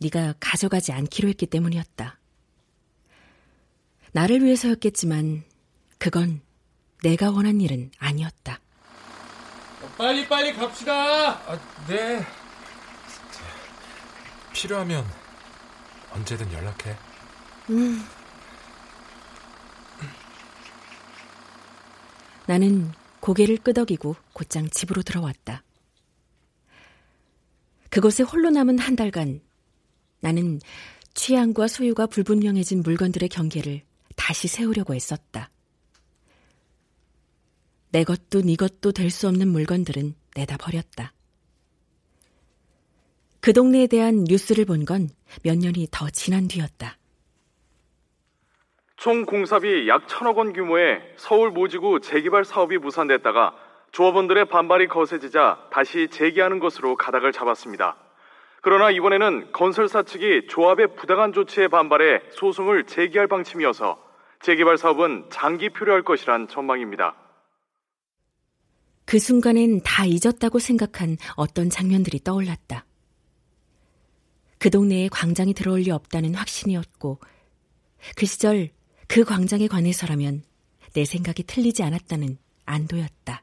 네가 0.00 0.34
가져가지 0.40 0.92
않기로 0.92 1.28
했기 1.28 1.46
때문이었다. 1.46 2.18
나를 4.12 4.42
위해서였겠지만 4.42 5.44
그건 5.98 6.40
내가 7.02 7.30
원한 7.30 7.60
일은 7.60 7.90
아니었다. 7.98 8.60
빨리 9.98 10.26
빨리 10.26 10.54
갑시다. 10.54 11.32
아, 11.50 11.58
네. 11.86 12.24
필요하면 14.52 15.04
언제든 16.12 16.50
연락해. 16.50 16.96
음. 17.70 18.02
나는 22.46 22.92
고개를 23.24 23.56
끄덕이고 23.56 24.16
곧장 24.34 24.68
집으로 24.68 25.02
들어왔다. 25.02 25.64
그곳에 27.88 28.22
홀로 28.22 28.50
남은 28.50 28.78
한 28.78 28.96
달간 28.96 29.40
나는 30.20 30.60
취향과 31.14 31.68
소유가 31.68 32.06
불분명해진 32.06 32.82
물건들의 32.82 33.30
경계를 33.30 33.80
다시 34.14 34.46
세우려고 34.46 34.94
애썼다. 34.94 35.48
내 37.92 38.04
것도 38.04 38.42
네 38.42 38.56
것도 38.56 38.92
될 38.92 39.10
수 39.10 39.26
없는 39.28 39.48
물건들은 39.48 40.14
내다 40.36 40.58
버렸다. 40.58 41.14
그 43.40 43.54
동네에 43.54 43.86
대한 43.86 44.24
뉴스를 44.24 44.66
본 44.66 44.84
건 44.84 45.08
몇 45.42 45.56
년이 45.56 45.88
더 45.90 46.10
지난 46.10 46.46
뒤였다. 46.46 46.98
총 49.04 49.26
공사비 49.26 49.86
약 49.86 50.08
천억 50.08 50.38
원 50.38 50.54
규모의 50.54 51.02
서울 51.18 51.50
모지구 51.50 52.00
재개발 52.00 52.46
사업이 52.46 52.78
무산됐다가 52.78 53.54
조합원들의 53.92 54.46
반발이 54.46 54.88
거세지자 54.88 55.68
다시 55.70 56.08
재개하는 56.08 56.58
것으로 56.58 56.96
가닥을 56.96 57.30
잡았습니다. 57.30 57.98
그러나 58.62 58.90
이번에는 58.90 59.52
건설사 59.52 60.04
측이 60.04 60.46
조합의 60.48 60.96
부당한 60.96 61.34
조치에 61.34 61.68
반발해 61.68 62.22
소송을 62.30 62.84
제기할 62.86 63.26
방침이어서 63.26 64.02
재개발 64.40 64.78
사업은 64.78 65.26
장기 65.28 65.68
표류할 65.68 66.02
것이란 66.02 66.48
전망입니다. 66.48 67.14
그 69.04 69.18
순간엔 69.18 69.82
다 69.82 70.06
잊었다고 70.06 70.58
생각한 70.58 71.18
어떤 71.36 71.68
장면들이 71.68 72.20
떠올랐다. 72.24 72.86
그 74.58 74.70
동네에 74.70 75.08
광장이 75.10 75.52
들어올 75.52 75.80
리 75.80 75.90
없다는 75.90 76.34
확신이었고, 76.36 77.18
그 78.16 78.24
시절 78.24 78.70
그 79.08 79.24
광장에 79.24 79.68
관해서라면 79.68 80.42
내 80.92 81.04
생각이 81.04 81.44
틀리지 81.44 81.82
않았다는 81.82 82.38
안도였다. 82.64 83.42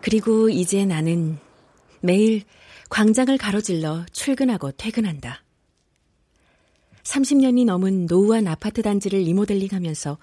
그리고 0.00 0.48
이제 0.48 0.86
나는 0.86 1.38
매일 2.00 2.42
광장을 2.88 3.36
가로질러 3.36 4.06
출근하고 4.12 4.72
퇴근한다. 4.72 5.42
30년이 7.02 7.66
넘은 7.66 8.06
노후한 8.06 8.46
아파트 8.46 8.80
단지를 8.80 9.20
리모델링 9.20 9.68
하면서 9.72 10.16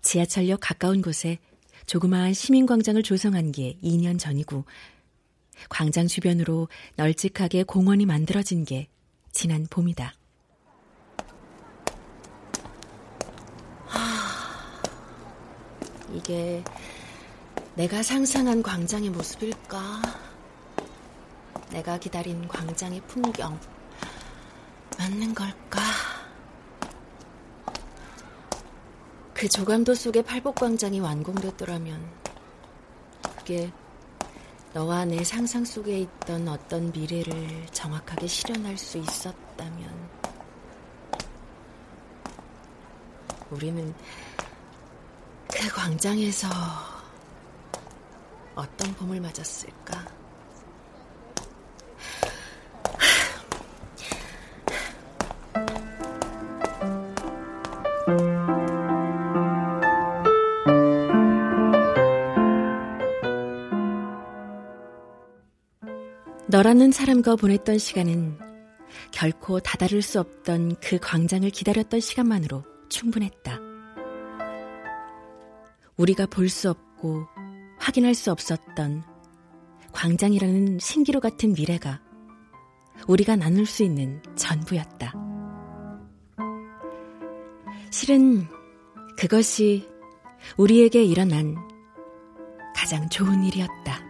지하철역 0.00 0.60
가까운 0.60 1.02
곳에 1.02 1.38
조그마한 1.90 2.34
시민광장을 2.34 3.02
조성한 3.02 3.50
게 3.50 3.76
2년 3.82 4.16
전이고, 4.16 4.64
광장 5.68 6.06
주변으로 6.06 6.68
널찍하게 6.94 7.64
공원이 7.64 8.06
만들어진 8.06 8.64
게 8.64 8.86
지난 9.32 9.66
봄이다. 9.68 10.14
하, 13.86 14.82
이게 16.14 16.62
내가 17.74 18.04
상상한 18.04 18.62
광장의 18.62 19.10
모습일까? 19.10 20.00
내가 21.72 21.98
기다린 21.98 22.46
광장의 22.46 23.00
풍경 23.08 23.58
맞는 24.96 25.34
걸까? 25.34 25.80
그 29.40 29.48
조감도 29.48 29.94
속에 29.94 30.20
팔복광장이 30.20 31.00
완공됐더라면 31.00 31.98
그게 33.38 33.72
너와 34.74 35.06
내 35.06 35.24
상상 35.24 35.64
속에 35.64 36.00
있던 36.00 36.46
어떤 36.46 36.92
미래를 36.92 37.64
정확하게 37.72 38.26
실현할 38.26 38.76
수 38.76 38.98
있었다면 38.98 40.10
우리는 43.50 43.94
그 45.48 45.68
광장에서 45.70 46.46
어떤 48.54 48.94
봄을 48.96 49.22
맞았을까? 49.22 50.19
너라는 66.50 66.90
사람과 66.90 67.36
보냈던 67.36 67.78
시간은 67.78 68.36
결코 69.12 69.60
다다를 69.60 70.02
수 70.02 70.18
없던 70.18 70.80
그 70.82 70.98
광장을 70.98 71.48
기다렸던 71.48 72.00
시간만으로 72.00 72.64
충분했다. 72.88 73.60
우리가 75.96 76.26
볼 76.26 76.48
수 76.48 76.68
없고 76.68 77.26
확인할 77.78 78.16
수 78.16 78.32
없었던 78.32 79.04
광장이라는 79.92 80.80
신기루 80.80 81.20
같은 81.20 81.52
미래가 81.52 82.00
우리가 83.06 83.36
나눌 83.36 83.64
수 83.64 83.84
있는 83.84 84.20
전부였다. 84.34 85.14
실은 87.92 88.48
그것이 89.16 89.88
우리에게 90.56 91.04
일어난 91.04 91.54
가장 92.74 93.08
좋은 93.08 93.44
일이었다. 93.44 94.09